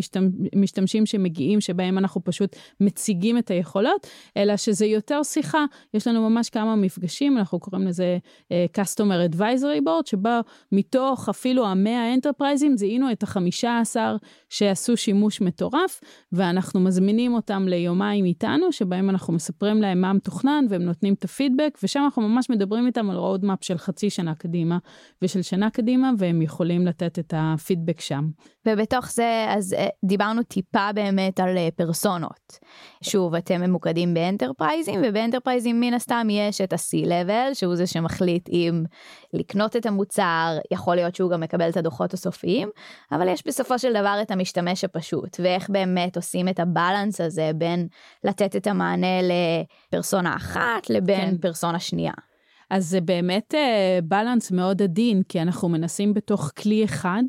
משתמשים 0.55 1.05
שמגיעים 1.05 1.61
שבהם 1.61 1.97
אנחנו 1.97 2.23
פשוט 2.23 2.55
מציגים 2.79 3.37
את 3.37 3.51
היכולות, 3.51 4.07
אלא 4.37 4.57
שזה 4.57 4.85
יותר 4.85 5.23
שיחה, 5.23 5.65
יש 5.93 6.07
לנו 6.07 6.29
ממש 6.29 6.49
כמה 6.49 6.75
מפגשים, 6.75 7.37
אנחנו 7.37 7.59
קוראים 7.59 7.87
לזה 7.87 8.17
uh, 8.43 8.81
Customer 8.81 9.33
Advisory 9.33 9.81
Board, 9.85 10.09
שבו 10.09 10.29
מתוך 10.71 11.29
אפילו 11.29 11.67
המאה 11.67 12.13
אנטרפרייזים 12.13 12.77
זיהינו 12.77 13.11
את 13.11 13.23
החמישה 13.23 13.79
עשר 13.79 14.15
שעשו 14.49 14.97
שימוש 14.97 15.41
מטורף, 15.41 16.01
ואנחנו 16.31 16.79
מזמינים 16.79 17.33
אותם 17.33 17.67
ליומיים 17.67 18.25
איתנו, 18.25 18.71
שבהם 18.71 19.09
אנחנו 19.09 19.33
מספרים 19.33 19.81
להם 19.81 20.01
מה 20.01 20.13
מתוכנן 20.13 20.65
והם 20.69 20.81
נותנים 20.81 21.13
את 21.13 21.23
הפידבק, 21.23 21.77
ושם 21.83 22.01
אנחנו 22.03 22.21
ממש 22.21 22.49
מדברים 22.59 22.87
איתם 22.87 23.09
על 23.09 23.17
roadmap 23.17 23.57
של 23.61 23.77
חצי 23.77 24.09
שנה 24.09 24.35
קדימה 24.35 24.77
ושל 25.21 25.41
שנה 25.41 25.69
קדימה, 25.69 26.11
והם 26.17 26.41
יכולים 26.41 26.87
לתת 26.87 27.19
את 27.19 27.33
הפידבק 27.37 27.99
שם. 28.01 28.29
ובתוך 28.67 29.11
זה, 29.11 29.45
אז 29.49 29.73
אה, 29.73 29.87
דיברנו 30.05 30.43
טיפה 30.43 30.93
באמת 30.93 31.39
על 31.39 31.57
אה, 31.57 31.69
פרסונות. 31.75 32.59
שוב, 33.03 33.35
אתם 33.35 33.61
ממוקדים 33.61 34.13
באנטרפרייזים, 34.13 35.01
ובאנטרפרייזים 35.03 35.79
מן 35.79 35.93
הסתם 35.93 36.27
יש 36.31 36.61
את 36.61 36.73
ה-C-Level, 36.73 37.53
שהוא 37.53 37.75
זה 37.75 37.87
שמחליט 37.87 38.49
אם 38.49 38.83
לקנות 39.33 39.75
את 39.75 39.85
המוצר, 39.85 40.57
יכול 40.71 40.95
להיות 40.95 41.15
שהוא 41.15 41.31
גם 41.31 41.41
מקבל 41.41 41.69
את 41.69 41.77
הדוחות 41.77 42.13
הסופיים, 42.13 42.69
אבל 43.11 43.27
יש 43.27 43.47
בסופו 43.47 43.79
של 43.79 43.93
דבר 43.93 44.19
את 44.21 44.31
המשתמש 44.31 44.83
הפשוט, 44.83 45.37
ואיך 45.39 45.69
באמת 45.69 46.15
עושים 46.15 46.47
את 46.47 46.59
הבלנס 46.59 47.21
הזה 47.21 47.51
בין 47.55 47.87
לתת 48.23 48.55
את 48.55 48.67
המענה 48.67 49.19
לפרסונה 49.21 50.35
אחת 50.35 50.89
לבין 50.89 51.31
כן. 51.31 51.37
פרסונה 51.37 51.79
שנייה. 51.79 52.13
אז 52.69 52.89
זה 52.89 53.01
באמת 53.01 53.53
בלנס 54.03 54.51
uh, 54.51 54.55
מאוד 54.55 54.81
עדין, 54.81 55.21
כי 55.29 55.41
אנחנו 55.41 55.69
מנסים 55.69 56.13
בתוך 56.13 56.51
כלי 56.57 56.83
אחד 56.85 57.23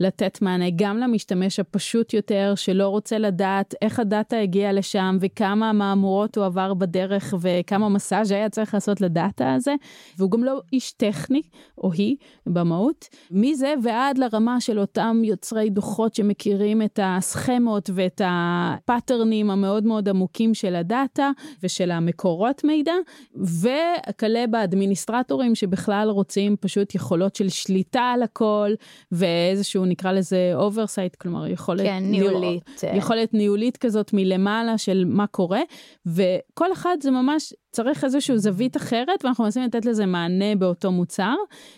לתת 0.00 0.42
מענה 0.42 0.64
גם 0.76 0.98
למשתמש 0.98 1.60
הפשוט 1.60 2.14
יותר, 2.14 2.52
שלא 2.56 2.88
רוצה 2.88 3.18
לדעת 3.18 3.74
איך 3.82 4.00
הדאטה 4.00 4.38
הגיע 4.38 4.72
לשם 4.72 5.16
וכמה 5.20 5.72
מהמורות 5.72 6.36
הוא 6.36 6.44
עבר 6.44 6.74
בדרך 6.74 7.34
וכמה 7.40 7.88
מסאז' 7.88 8.30
היה 8.30 8.48
צריך 8.48 8.74
לעשות 8.74 9.00
לדאטה 9.00 9.54
הזה, 9.54 9.74
והוא 10.18 10.30
גם 10.30 10.44
לא 10.44 10.60
איש 10.72 10.92
טכני, 10.92 11.42
או 11.78 11.92
היא, 11.92 12.16
במהות, 12.46 13.08
מזה 13.30 13.74
ועד 13.82 14.18
לרמה 14.18 14.60
של 14.60 14.78
אותם 14.78 15.22
יוצרי 15.24 15.70
דוחות 15.70 16.14
שמכירים 16.14 16.82
את 16.82 17.00
הסכמות 17.02 17.90
ואת 17.94 18.20
הפאטרנים 18.24 19.50
המאוד 19.50 19.84
מאוד 19.84 20.08
עמוקים 20.08 20.54
של 20.54 20.74
הדאטה 20.74 21.30
ושל 21.62 21.90
המקורות 21.90 22.64
מידע, 22.64 22.94
וכלה 23.34 24.46
באדמיניסטרציה. 24.46 24.79
אדמיניסטרטורים 24.80 25.54
שבכלל 25.54 26.08
רוצים 26.10 26.56
פשוט 26.60 26.94
יכולות 26.94 27.36
של 27.36 27.48
שליטה 27.48 28.00
על 28.00 28.22
הכל 28.22 28.70
ואיזשהו 29.12 29.84
נקרא 29.84 30.12
לזה 30.12 30.52
oversight 30.54 31.16
כלומר 31.16 31.46
יכולת 31.46 31.82
כן, 31.82 32.02
ניהולית 32.02 32.70
ניהול, 32.82 32.98
יכולת 32.98 33.34
ניהולית 33.34 33.76
כזאת 33.76 34.10
מלמעלה 34.12 34.78
של 34.78 35.04
מה 35.06 35.26
קורה 35.26 35.60
וכל 36.06 36.72
אחד 36.72 36.96
זה 37.00 37.10
ממש 37.10 37.52
צריך 37.72 38.04
איזושהי 38.04 38.38
זווית 38.38 38.76
אחרת 38.76 39.24
ואנחנו 39.24 39.44
מנסים 39.44 39.62
לתת 39.62 39.84
לזה 39.84 40.06
מענה 40.06 40.54
באותו 40.58 40.92
מוצר 40.92 41.34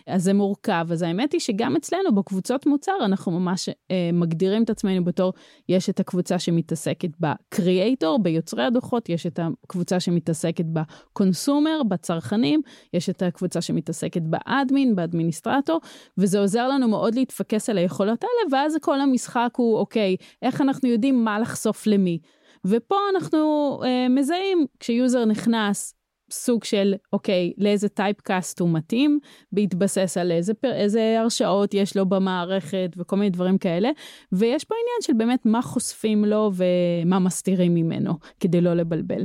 אז 0.06 0.24
זה 0.24 0.34
מורכב 0.34 0.86
אז 0.90 1.02
האמת 1.02 1.32
היא 1.32 1.40
שגם 1.40 1.76
אצלנו 1.76 2.14
בקבוצות 2.14 2.66
מוצר 2.66 2.92
אנחנו 3.04 3.32
ממש 3.32 3.68
אה, 3.68 4.10
מגדירים 4.12 4.62
את 4.62 4.70
עצמנו 4.70 5.04
בתור 5.04 5.32
יש 5.68 5.90
את 5.90 6.00
הקבוצה 6.00 6.38
שמתעסקת 6.38 7.10
בקריאייטור 7.20 8.22
ביוצרי 8.22 8.64
הדוחות 8.64 9.08
יש 9.08 9.26
את 9.26 9.40
הקבוצה 9.42 10.00
שמתעסקת 10.00 10.64
בקונסומר 10.72 11.82
בצרכנים 11.88 12.60
יש 12.94 13.10
את 13.10 13.22
הקבוצה 13.22 13.60
שמתעסקת 13.60 14.22
באדמין 14.22 14.96
באדמיניסטרטור 14.96 15.80
וזה 16.18 16.40
עוזר 16.40 16.68
לנו 16.68 16.88
מאוד 16.88 17.14
להתפקס 17.14 17.70
על 17.70 17.78
היכולות 17.78 18.24
האלה 18.24 18.62
ואז 18.62 18.76
כל 18.80 19.00
המשחק 19.00 19.50
הוא 19.56 19.78
אוקיי 19.78 20.16
איך 20.42 20.60
אנחנו 20.60 20.88
יודעים 20.88 21.24
מה 21.24 21.38
לחשוף 21.38 21.86
למי. 21.86 22.18
ופה 22.66 22.96
אנחנו 23.14 23.80
אה, 23.84 24.08
מזהים 24.08 24.66
כש 24.80 25.02
user 25.02 25.24
נכנס 25.24 25.94
סוג 26.30 26.64
של 26.64 26.94
אוקיי 27.12 27.52
לאיזה 27.58 27.88
typecast 27.88 28.60
הוא 28.60 28.68
מתאים 28.72 29.18
בהתבסס 29.52 30.16
על 30.16 30.32
איזה, 30.32 30.52
איזה 30.64 31.20
הרשאות 31.20 31.74
יש 31.74 31.96
לו 31.96 32.06
במערכת 32.06 32.90
וכל 32.96 33.16
מיני 33.16 33.30
דברים 33.30 33.58
כאלה 33.58 33.90
ויש 34.32 34.64
פה 34.64 34.74
עניין 34.74 35.02
של 35.02 35.12
באמת 35.12 35.46
מה 35.46 35.62
חושפים 35.62 36.24
לו 36.24 36.50
ומה 36.54 37.18
מסתירים 37.18 37.74
ממנו 37.74 38.12
כדי 38.40 38.60
לא 38.60 38.74
לבלבל. 38.74 39.24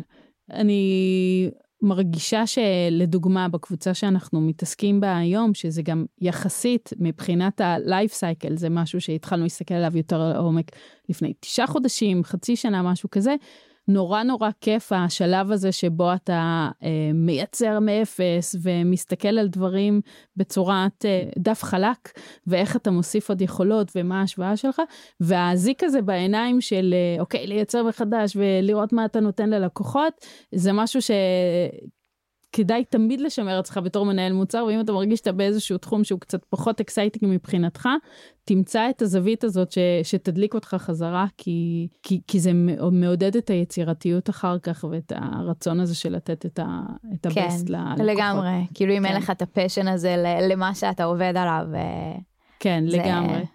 אני 0.51 1.51
מרגישה 1.81 2.43
שלדוגמה 2.47 3.49
בקבוצה 3.49 3.93
שאנחנו 3.93 4.41
מתעסקים 4.41 4.99
בה 4.99 5.17
היום 5.17 5.53
שזה 5.53 5.81
גם 5.81 6.05
יחסית 6.21 6.89
מבחינת 6.99 7.61
ה-life 7.61 8.13
cycle 8.13 8.55
זה 8.55 8.69
משהו 8.69 9.01
שהתחלנו 9.01 9.43
להסתכל 9.43 9.73
עליו 9.73 9.97
יותר 9.97 10.29
לעומק 10.33 10.71
לפני 11.09 11.33
תשעה 11.39 11.67
חודשים 11.67 12.23
חצי 12.23 12.55
שנה 12.55 12.81
משהו 12.81 13.09
כזה 13.09 13.35
נורא 13.87 14.23
נורא 14.23 14.49
כיף 14.61 14.91
השלב 14.91 15.51
הזה 15.51 15.71
שבו 15.71 16.13
אתה 16.13 16.69
אה, 16.83 17.11
מייצר 17.13 17.79
מאפס 17.79 18.55
ומסתכל 18.61 19.27
על 19.39 19.47
דברים 19.47 20.01
בצורת 20.37 21.05
אה, 21.05 21.23
דף 21.37 21.63
חלק 21.63 22.19
ואיך 22.47 22.75
אתה 22.75 22.91
מוסיף 22.91 23.29
עוד 23.29 23.41
יכולות 23.41 23.91
ומה 23.95 24.19
ההשוואה 24.19 24.57
שלך 24.57 24.81
והזיק 25.19 25.83
הזה 25.83 26.01
בעיניים 26.01 26.61
של 26.61 26.93
אה, 26.93 27.21
אוקיי 27.21 27.47
לייצר 27.47 27.83
מחדש 27.83 28.35
ולראות 28.35 28.93
מה 28.93 29.05
אתה 29.05 29.19
נותן 29.19 29.49
ללקוחות 29.49 30.25
זה 30.51 30.73
משהו 30.73 31.01
ש... 31.01 31.11
כדאי 32.57 32.83
תמיד 32.85 33.21
לשמר 33.21 33.59
אצלך 33.59 33.77
בתור 33.77 34.05
מנהל 34.05 34.33
מוצר 34.33 34.65
ואם 34.67 34.79
אתה 34.79 34.91
מרגיש 34.91 35.19
שאתה 35.19 35.31
באיזשהו 35.31 35.77
תחום 35.77 36.03
שהוא 36.03 36.19
קצת 36.19 36.45
פחות 36.45 36.79
exciting 36.79 37.33
מבחינתך 37.33 37.89
תמצא 38.45 38.89
את 38.89 39.01
הזווית 39.01 39.43
הזאת 39.43 39.71
ש, 39.71 39.77
שתדליק 40.03 40.53
אותך 40.53 40.75
חזרה 40.79 41.25
כי, 41.37 41.87
כי, 42.03 42.21
כי 42.27 42.39
זה 42.39 42.51
מעודד 42.91 43.35
את 43.35 43.49
היצירתיות 43.49 44.29
אחר 44.29 44.59
כך 44.59 44.85
ואת 44.91 45.11
הרצון 45.15 45.79
הזה 45.79 45.95
של 45.95 46.15
לתת 46.15 46.45
את, 46.45 46.59
ה, 46.59 46.79
את 47.13 47.25
הבסט 47.25 47.67
כן, 47.67 47.73
ללקוחות. 47.73 48.05
לגמרי 48.05 48.65
כאילו 48.73 48.93
אם 48.93 48.99
כן. 48.99 49.05
אין 49.05 49.15
לך 49.15 49.29
את 49.29 49.41
הפשן 49.41 49.87
הזה 49.87 50.15
למה 50.49 50.75
שאתה 50.75 51.03
עובד 51.03 51.33
עליו. 51.37 51.65
אה, 51.75 52.15
כן 52.59 52.83
זה... 52.87 52.97
לגמרי. 52.97 53.45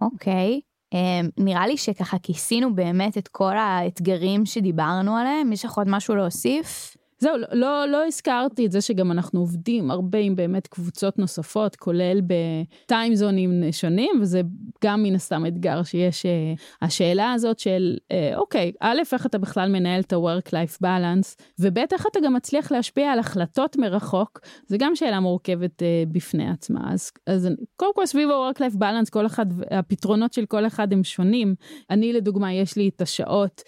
אוקיי. 0.00 0.60
Um, 0.94 1.30
נראה 1.38 1.66
לי 1.66 1.76
שככה 1.76 2.18
כיסינו 2.18 2.74
באמת 2.74 3.18
את 3.18 3.28
כל 3.28 3.56
האתגרים 3.56 4.46
שדיברנו 4.46 5.16
עליהם 5.16 5.52
יש 5.52 5.64
לך 5.64 5.78
עוד 5.78 5.86
משהו 5.90 6.16
להוסיף. 6.16 6.96
זהו, 7.22 7.36
לא, 7.38 7.46
לא, 7.52 7.86
לא 7.88 8.06
הזכרתי 8.06 8.66
את 8.66 8.72
זה 8.72 8.80
שגם 8.80 9.12
אנחנו 9.12 9.40
עובדים 9.40 9.90
הרבה 9.90 10.18
עם 10.18 10.36
באמת 10.36 10.66
קבוצות 10.66 11.18
נוספות, 11.18 11.76
כולל 11.76 12.20
בטיימזונים 12.26 13.62
שונים, 13.72 14.10
וזה 14.20 14.40
גם 14.84 15.02
מן 15.02 15.14
הסתם 15.14 15.46
אתגר 15.46 15.82
שיש 15.82 16.26
אה, 16.26 16.54
השאלה 16.82 17.32
הזאת 17.32 17.58
של, 17.58 17.96
אה, 18.12 18.32
אוקיי, 18.36 18.72
א', 18.80 18.98
איך 19.12 19.26
אתה 19.26 19.38
בכלל 19.38 19.68
מנהל 19.68 20.00
את 20.00 20.12
ה-work-life 20.12 20.84
balance, 20.84 21.42
וב', 21.58 21.78
איך 21.78 22.06
אתה 22.12 22.20
גם 22.24 22.34
מצליח 22.34 22.72
להשפיע 22.72 23.12
על 23.12 23.18
החלטות 23.18 23.76
מרחוק, 23.76 24.40
זה 24.66 24.76
גם 24.78 24.96
שאלה 24.96 25.20
מורכבת 25.20 25.82
אה, 25.82 26.04
בפני 26.08 26.50
עצמה. 26.50 26.92
אז, 26.92 27.10
אז 27.26 27.48
קודם 27.76 27.94
כל 27.94 28.06
סביב 28.06 28.30
ה-work-life 28.30 28.76
balance, 28.76 29.10
כל 29.10 29.26
אחד, 29.26 29.46
הפתרונות 29.70 30.32
של 30.32 30.46
כל 30.46 30.66
אחד 30.66 30.92
הם 30.92 31.04
שונים. 31.04 31.54
אני 31.90 32.12
לדוגמה, 32.12 32.52
יש 32.52 32.76
לי 32.76 32.88
את 32.88 33.00
השעות 33.00 33.62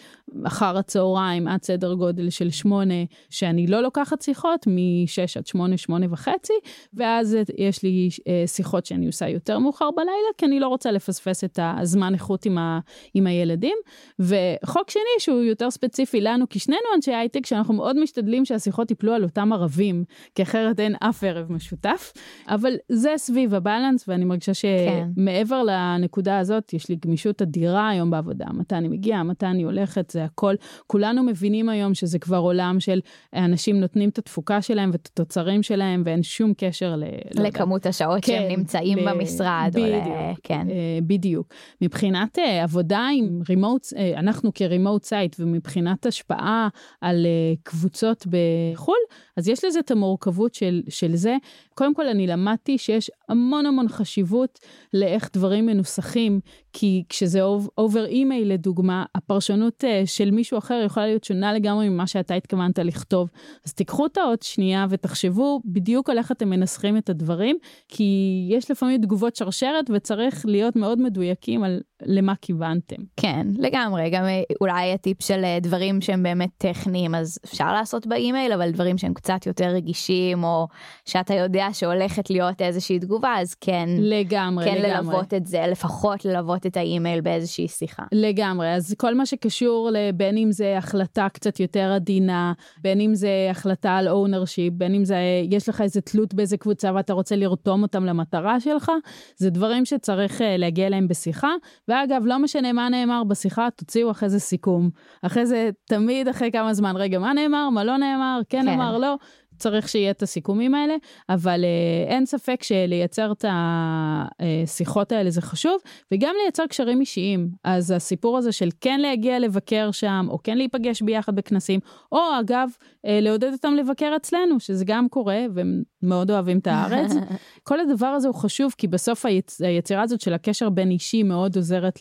אחר 0.47 0.79
הצהריים 0.79 1.49
עד 1.49 1.63
סדר 1.63 1.95
גודל 1.95 2.31
של 2.31 2.51
שמונה, 2.51 2.95
שאני 3.31 3.67
לא 3.67 3.81
לוקחת 3.81 4.23
שיחות, 4.23 4.67
מ-6 4.67 5.39
עד 5.39 5.47
8, 5.47 5.77
8 5.77 6.07
וחצי, 6.11 6.53
ואז 6.95 7.37
יש 7.59 7.83
לי 7.83 8.09
אה, 8.29 8.45
שיחות 8.47 8.87
שאני 8.87 9.07
עושה 9.07 9.29
יותר 9.29 9.59
מאוחר 9.59 9.91
בלילה, 9.97 10.29
כי 10.39 10.47
אני 10.47 10.61
לא 10.61 10.69
רוצה 10.69 10.91
לפספס 10.91 11.45
את 11.45 11.59
הזמן 11.63 12.15
איכות 12.15 12.47
עם, 12.47 12.59
ה, 12.59 12.81
עם 13.15 13.27
הילדים. 13.27 13.77
וחוק 14.19 14.91
שני 14.91 15.03
שהוא 15.19 15.43
יותר 15.43 15.71
ספציפי 15.71 16.21
לנו, 16.21 16.49
כי 16.49 16.59
שנינו 16.59 16.81
אנשי 16.97 17.15
הייטק, 17.15 17.47
שאנחנו 17.47 17.75
מאוד 17.75 17.99
משתדלים 17.99 18.45
שהשיחות 18.45 18.91
ייפלו 18.91 19.13
על 19.13 19.23
אותם 19.23 19.53
ערבים, 19.53 20.05
כי 20.35 20.43
אחרת 20.43 20.81
אין 20.81 20.95
אף 21.01 21.25
ערב 21.25 21.53
משותף, 21.53 22.13
אבל 22.49 22.75
זה 22.89 23.15
סביב 23.17 23.55
הבלנס, 23.55 24.09
ואני 24.09 24.25
מרגישה 24.25 24.53
כן. 24.53 25.09
שמעבר 25.17 25.63
כן. 25.67 25.73
לנקודה 25.73 26.39
הזאת, 26.39 26.73
יש 26.73 26.89
לי 26.89 26.97
גמישות 27.07 27.43
אדירה 27.43 27.89
היום 27.89 28.11
בעבודה, 28.11 28.47
מתי 28.53 28.75
אני 28.75 28.89
מגיעה, 28.89 29.23
מתי 29.23 29.47
אני 29.47 29.63
הולכת, 29.63 30.11
זה 30.11 30.24
הכל. 30.25 30.55
כולנו 30.87 31.23
מבינים 31.23 31.69
היום 31.69 31.95
שזה 31.95 32.19
כבר 32.19 32.39
עולם 32.39 32.81
של 32.81 33.01
אנשים 33.35 33.81
נותנים 33.81 34.09
את 34.09 34.19
התפוקה 34.19 34.63
שלהם 34.63 34.91
ואת 34.93 35.09
התוצרים 35.13 35.63
שלהם, 35.63 36.03
ואין 36.07 36.23
שום 36.23 36.53
קשר 36.57 36.97
ל... 36.97 37.05
לא 37.35 37.45
לכמות 37.45 37.87
השעות 37.87 38.25
כן, 38.25 38.33
שהם 38.33 38.59
נמצאים 38.59 38.99
ב... 38.99 39.11
במשרד. 39.11 39.71
בדיוק, 39.73 40.07
ל... 40.07 40.33
כן. 40.43 40.67
אה, 40.71 40.99
בדיוק. 41.03 41.55
מבחינת 41.81 42.39
אה, 42.39 42.63
עבודה 42.63 43.07
עם 43.15 43.41
remote, 43.49 43.87
אה, 43.97 44.13
אנחנו 44.17 44.55
כ 44.55 44.67
remote 44.67 45.05
site, 45.05 45.37
ומבחינת 45.39 46.07
השפעה 46.07 46.69
על 47.01 47.27
קבוצות 47.63 48.27
בחו"ל, 48.27 48.99
אז 49.37 49.49
יש 49.49 49.65
לזה 49.65 49.79
את 49.79 49.91
המורכבות 49.91 50.55
של, 50.55 50.83
של 50.89 51.17
זה. 51.17 51.37
קודם 51.75 51.95
כל, 51.95 52.09
אני 52.09 52.27
למדתי 52.27 52.79
שיש 52.79 53.11
המון 53.35 53.67
המון 53.67 53.89
חשיבות 53.89 54.59
לאיך 54.93 55.31
דברים 55.33 55.67
מנוסחים, 55.67 56.41
כי 56.73 57.05
כשזה 57.09 57.43
over 57.79 58.05
email 58.07 58.53
לדוגמה, 58.53 59.05
הפרשנות 59.15 59.85
uh, 59.85 60.07
של 60.07 60.31
מישהו 60.31 60.59
אחר 60.59 60.83
יכולה 60.87 61.07
להיות 61.07 61.25
שונה 61.25 61.53
לגמרי 61.53 61.89
ממה 61.89 62.07
שאתה 62.07 62.35
התכוונת 62.35 62.79
לכתוב. 62.79 63.31
אז 63.67 63.75
תיקחו 63.75 64.03
אותה 64.03 64.23
עוד 64.23 64.43
שנייה 64.43 64.87
ותחשבו 64.91 65.61
בדיוק 65.65 66.11
על 66.11 66.19
איך 66.19 66.33
אתם 66.33 66.51
מנסחים 66.51 66.97
את 66.97 67.11
הדברים, 67.11 67.57
כי 67.89 68.47
יש 68.51 68.71
לפעמים 68.71 69.03
תגובות 69.03 69.37
שרשרת 69.37 69.91
וצריך 69.95 70.47
להיות 70.47 70.77
מאוד 70.77 71.01
מדויקים 71.01 71.65
על 71.65 71.81
למה 72.05 72.33
כיוונתם. 72.43 73.03
כן, 73.17 73.47
לגמרי. 73.59 74.11
גם 74.11 74.25
אה, 74.25 74.43
אולי 74.61 74.93
הטיפ 74.93 75.23
של 75.23 75.45
אה, 75.45 75.59
דברים 75.61 76.01
שהם 76.01 76.23
באמת 76.23 76.51
טכניים, 76.59 77.15
אז 77.15 77.39
אפשר 77.45 77.73
לעשות 77.73 78.07
באימייל, 78.07 78.53
אבל 78.53 78.71
דברים 78.71 78.99
שהם 78.99 79.15
קצת 79.15 79.47
יותר 79.47 79.69
רגישים, 79.69 80.45
או 80.45 80.67
שאתה 81.05 81.35
יודע 81.35 81.69
שהולכת 81.73 82.31
להיות 82.31 82.63
איזושהי 82.63 82.99
תגובה, 82.99 83.35
אז 83.41 83.55
כן. 83.55 83.89
לגמרי, 83.99 84.65
כן 84.65 84.75
לגמרי. 84.75 84.91
כן 84.91 85.01
ללוות 85.01 85.35
את 85.35 85.47
זה, 85.47 85.65
לפחות 85.71 86.25
ללוות 86.25 86.67
את 86.67 86.77
האימייל 86.77 87.21
באיזושהי 87.21 87.69
שיחה. 87.69 88.03
לגמרי. 88.13 88.75
אז 88.75 88.95
כל 88.99 89.15
מה 89.15 89.27
שקשור 89.27 89.91
לבין 89.93 90.37
אם 90.37 90.53
זה 90.53 90.79
החלטה 90.79 91.27
קצת 91.33 91.61
יותר 91.61 91.93
עדינה, 91.95 92.53
בין 92.79 93.01
אם 93.01 93.15
זה 93.15 93.49
החלטה 93.51 93.97
על 93.97 94.09
ownership, 94.09 94.73
בין 94.73 94.95
אם 94.95 95.05
זה, 95.05 95.17
יש 95.51 95.69
לך 95.69 95.81
איזה 95.81 96.01
תלות 96.01 96.35
באיזה 96.35 96.57
קבוצה 96.57 96.91
ואתה 96.95 97.13
רוצה 97.13 97.37
לרתום 97.37 97.83
אותם 97.83 98.05
למטרה 98.05 98.61
שלך, 98.61 98.91
זה 99.37 99.51
דברים 99.51 99.85
שצריך 99.85 100.43
אה, 100.43 100.57
להגיע 100.57 100.87
אליהם 100.87 101.09
בשיחה. 101.09 101.51
ואגב, 101.95 102.23
לא 102.27 102.39
משנה 102.39 102.73
מה 102.73 102.89
נאמר 102.89 103.25
בשיחה, 103.25 103.69
תוציאו 103.77 104.11
אחרי 104.11 104.29
זה 104.29 104.39
סיכום. 104.39 104.91
אחרי 105.23 105.47
זה, 105.47 105.71
תמיד 105.85 106.29
אחרי 106.29 106.53
כמה 106.53 106.75
זמן, 106.75 106.97
רגע, 106.97 107.19
מה 107.19 107.33
נאמר, 107.33 107.71
מה 107.71 107.85
לא 107.85 107.97
נאמר, 107.97 108.41
כן, 108.49 108.61
כן. 108.63 108.67
נאמר, 108.67 108.99
לא. 108.99 109.17
צריך 109.59 109.89
שיהיה 109.89 110.11
את 110.11 110.23
הסיכומים 110.23 110.75
האלה, 110.75 110.95
אבל 111.29 111.65
אה, 111.65 112.15
אין 112.15 112.27
ספק 112.27 112.63
שלייצר 112.63 113.33
את 113.33 113.45
השיחות 113.49 115.13
האלה 115.13 115.31
זה 115.31 115.43
חשוב, 115.43 115.77
וגם 116.13 116.35
לייצר 116.43 116.67
קשרים 116.67 117.01
אישיים. 117.01 117.49
אז 117.65 117.91
הסיפור 117.91 118.39
הזה 118.39 118.53
של 118.53 118.69
כן 118.81 119.01
להגיע 119.01 119.39
לבקר 119.39 119.91
שם, 119.91 120.27
או 120.29 120.39
כן 120.43 120.57
להיפגש 120.57 121.03
ביחד 121.03 121.37
בכנסים, 121.37 121.81
או 122.13 122.21
אגב, 122.41 122.69
אה, 123.07 123.19
לעודד 123.23 123.53
אותם 123.53 123.75
לבקר 123.75 124.13
אצלנו, 124.17 124.61
שזה 124.61 124.85
גם 124.85 125.09
קורה, 125.09 125.45
והם 125.55 125.83
מאוד 126.03 126.31
אוהבים 126.31 126.59
את 126.59 126.67
הארץ. 126.67 127.13
כל 127.69 127.81
הדבר 127.81 128.07
הזה 128.07 128.29
הוא 128.29 128.35
חשוב, 128.35 128.75
כי 128.79 128.89
בסוף 128.89 129.27
היצ... 129.27 129.61
היצירה 129.61 130.03
הזאת 130.03 130.21
של 130.21 130.35
הקשר 130.35 130.71
בין 130.71 130.91
אישי 130.91 131.23
מאוד 131.23 131.57
עוזרת 131.57 131.99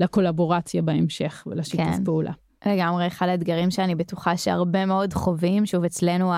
לקולבורציה 0.00 0.82
בהמשך 0.82 1.46
ולשיתוף 1.50 1.86
כן. 1.96 2.04
פעולה. 2.04 2.32
לגמרי 2.66 3.06
אחד 3.06 3.28
האתגרים 3.28 3.70
שאני 3.70 3.94
בטוחה 3.94 4.36
שהרבה 4.36 4.86
מאוד 4.86 5.12
חווים 5.12 5.66
שוב 5.66 5.84
אצלנו 5.84 6.32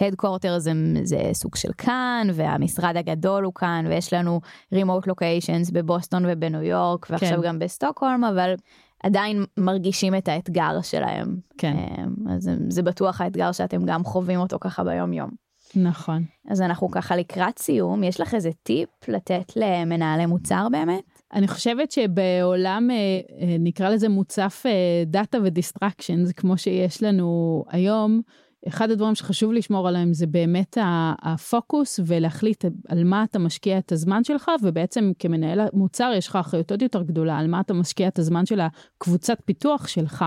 ההדקורטר 0.00 0.58
זה, 0.58 0.72
זה 1.02 1.30
סוג 1.32 1.56
של 1.56 1.72
כאן 1.78 2.28
והמשרד 2.34 2.96
הגדול 2.96 3.44
הוא 3.44 3.54
כאן 3.54 3.84
ויש 3.88 4.12
לנו 4.12 4.40
remote 4.74 5.06
locations 5.06 5.72
בבוסטון 5.72 6.24
ובניו 6.28 6.62
יורק 6.62 7.06
ועכשיו 7.10 7.40
כן. 7.42 7.48
גם 7.48 7.58
בסטוקהולם 7.58 8.24
אבל 8.24 8.54
עדיין 9.02 9.44
מרגישים 9.56 10.14
את 10.14 10.28
האתגר 10.28 10.80
שלהם. 10.82 11.36
כן. 11.58 11.76
אמ, 11.76 12.28
אז 12.30 12.42
זה, 12.42 12.56
זה 12.68 12.82
בטוח 12.82 13.20
האתגר 13.20 13.52
שאתם 13.52 13.84
גם 13.84 14.04
חווים 14.04 14.40
אותו 14.40 14.56
ככה 14.60 14.84
ביום 14.84 15.12
יום. 15.12 15.30
נכון. 15.76 16.24
אז 16.48 16.60
אנחנו 16.60 16.90
ככה 16.90 17.16
לקראת 17.16 17.58
סיום 17.58 18.04
יש 18.04 18.20
לך 18.20 18.34
איזה 18.34 18.50
טיפ 18.62 18.88
לתת 19.08 19.52
למנהלי 19.56 20.26
מוצר 20.26 20.68
באמת? 20.72 21.02
אני 21.32 21.48
חושבת 21.48 21.90
שבעולם, 21.90 22.90
אה, 22.90 22.96
אה, 22.96 23.56
נקרא 23.58 23.88
לזה 23.88 24.08
מוצף 24.08 24.64
דאטה 25.06 25.38
ו 25.44 25.50
distractions, 25.50 26.32
כמו 26.32 26.58
שיש 26.58 27.02
לנו 27.02 27.64
היום, 27.68 28.22
אחד 28.68 28.90
הדברים 28.90 29.14
שחשוב 29.14 29.52
לשמור 29.52 29.88
עליהם 29.88 30.12
זה 30.12 30.26
באמת 30.26 30.78
הפוקוס 31.22 32.00
ולהחליט 32.06 32.64
על 32.88 33.04
מה 33.04 33.24
אתה 33.24 33.38
משקיע 33.38 33.78
את 33.78 33.92
הזמן 33.92 34.24
שלך, 34.24 34.50
ובעצם 34.62 35.12
כמנהל 35.18 35.60
מוצר 35.72 36.12
יש 36.16 36.28
לך 36.28 36.36
אחריות 36.36 36.70
עוד 36.70 36.82
יותר 36.82 37.02
גדולה 37.02 37.38
על 37.38 37.46
מה 37.46 37.60
אתה 37.60 37.74
משקיע 37.74 38.08
את 38.08 38.18
הזמן 38.18 38.46
של 38.46 38.60
הקבוצת 38.60 39.38
פיתוח 39.44 39.88
שלך. 39.88 40.24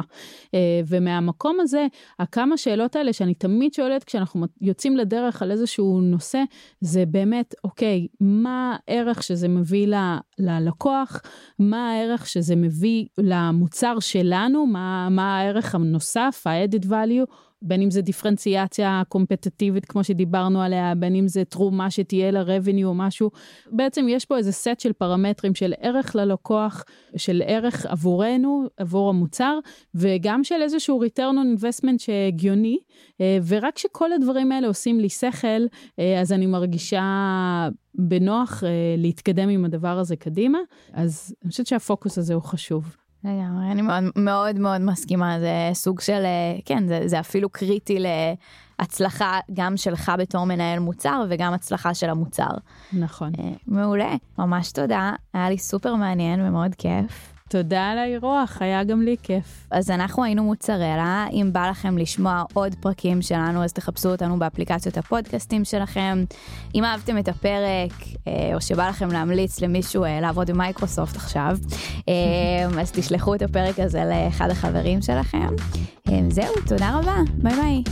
אה, 0.53 0.81
ומהמקום 0.87 1.57
הזה, 1.59 1.87
הכמה 2.19 2.57
שאלות 2.57 2.95
האלה 2.95 3.13
שאני 3.13 3.33
תמיד 3.33 3.73
שואלת 3.73 4.03
כשאנחנו 4.03 4.45
יוצאים 4.61 4.97
לדרך 4.97 5.41
על 5.41 5.51
איזשהו 5.51 6.01
נושא, 6.01 6.43
זה 6.81 7.05
באמת, 7.05 7.55
אוקיי, 7.63 8.07
מה 8.19 8.77
הערך 8.87 9.23
שזה 9.23 9.47
מביא 9.47 9.87
ל, 9.87 10.17
ללקוח, 10.39 11.21
מה 11.59 11.91
הערך 11.91 12.27
שזה 12.27 12.55
מביא 12.55 13.05
למוצר 13.17 13.99
שלנו, 13.99 14.65
מה, 14.65 15.07
מה 15.11 15.37
הערך 15.37 15.75
הנוסף, 15.75 16.43
ה-added 16.45 16.85
value. 16.85 17.33
בין 17.63 17.81
אם 17.81 17.91
זה 17.91 18.01
דיפרנציאציה 18.01 19.03
קומפטטיבית 19.07 19.85
כמו 19.85 20.03
שדיברנו 20.03 20.61
עליה, 20.61 20.95
בין 20.95 21.15
אם 21.15 21.27
זה 21.27 21.45
תרומה 21.45 21.91
שתהיה 21.91 22.31
ל-revenue 22.31 22.85
או 22.85 22.93
משהו. 22.93 23.31
בעצם 23.71 24.05
יש 24.09 24.25
פה 24.25 24.37
איזה 24.37 24.51
סט 24.51 24.79
של 24.79 24.93
פרמטרים 24.93 25.55
של 25.55 25.73
ערך 25.79 26.15
ללקוח, 26.15 26.83
של 27.15 27.41
ערך 27.45 27.85
עבורנו, 27.85 28.63
עבור 28.77 29.09
המוצר, 29.09 29.59
וגם 29.95 30.43
של 30.43 30.61
איזשהו 30.61 31.03
return 31.03 31.19
on 31.19 31.61
investment 31.61 31.97
שהגיוני, 31.97 32.77
אה, 33.21 33.37
ורק 33.47 33.77
שכל 33.77 34.11
הדברים 34.11 34.51
האלה 34.51 34.67
עושים 34.67 34.99
לי 34.99 35.09
שכל, 35.09 35.47
אה, 35.99 36.21
אז 36.21 36.31
אני 36.31 36.45
מרגישה 36.45 37.03
בנוח 37.95 38.63
אה, 38.63 38.69
להתקדם 38.97 39.49
עם 39.49 39.65
הדבר 39.65 39.99
הזה 39.99 40.15
קדימה, 40.15 40.59
אז 40.93 41.35
אני 41.43 41.51
חושבת 41.51 41.67
שהפוקוס 41.67 42.17
הזה 42.17 42.33
הוא 42.33 42.41
חשוב. 42.41 42.95
לגמרי, 43.23 43.71
אני 43.71 43.81
מאוד 43.81 44.03
מאוד 44.15 44.59
מאוד 44.59 44.81
מסכימה, 44.81 45.39
זה 45.39 45.69
סוג 45.73 46.01
של, 46.01 46.21
אה, 46.25 46.59
כן, 46.65 46.87
זה, 46.87 47.01
זה 47.05 47.19
אפילו 47.19 47.49
קריטי 47.49 47.97
להצלחה 48.79 49.39
גם 49.53 49.77
שלך 49.77 50.11
בתור 50.17 50.45
מנהל 50.45 50.79
מוצר 50.79 51.23
וגם 51.29 51.53
הצלחה 51.53 51.93
של 51.93 52.09
המוצר. 52.09 52.51
נכון. 52.93 53.31
אה, 53.39 53.51
מעולה, 53.67 54.15
ממש 54.37 54.71
תודה, 54.71 55.11
היה 55.33 55.49
לי 55.49 55.57
סופר 55.57 55.95
מעניין 55.95 56.41
ומאוד 56.41 56.75
כיף. 56.75 57.32
תודה 57.53 57.89
על 57.89 57.97
האירוח, 57.97 58.57
היה 58.59 58.83
גם 58.83 59.01
לי 59.01 59.15
כיף. 59.23 59.67
אז 59.71 59.91
אנחנו 59.91 60.23
היינו 60.23 60.43
מוצרלה, 60.43 61.25
אם 61.31 61.49
בא 61.51 61.69
לכם 61.69 61.97
לשמוע 61.97 62.43
עוד 62.53 62.75
פרקים 62.79 63.21
שלנו, 63.21 63.63
אז 63.63 63.73
תחפשו 63.73 64.09
אותנו 64.09 64.39
באפליקציות 64.39 64.97
הפודקאסטים 64.97 65.65
שלכם. 65.65 66.23
אם 66.75 66.83
אהבתם 66.85 67.17
את 67.17 67.27
הפרק, 67.27 67.91
אה, 68.27 68.55
או 68.55 68.61
שבא 68.61 68.89
לכם 68.89 69.11
להמליץ 69.11 69.61
למישהו 69.61 70.03
אה, 70.03 70.21
לעבוד 70.21 70.51
במייקרוסופט 70.51 71.15
עכשיו, 71.15 71.57
אה, 72.09 72.81
אז 72.81 72.91
תשלחו 72.91 73.35
את 73.35 73.41
הפרק 73.41 73.79
הזה 73.79 74.03
לאחד 74.05 74.49
החברים 74.49 75.01
שלכם. 75.01 75.47
זהו, 76.29 76.53
תודה 76.67 76.99
רבה, 76.99 77.15
ביי 77.33 77.55
ביי. 77.55 77.83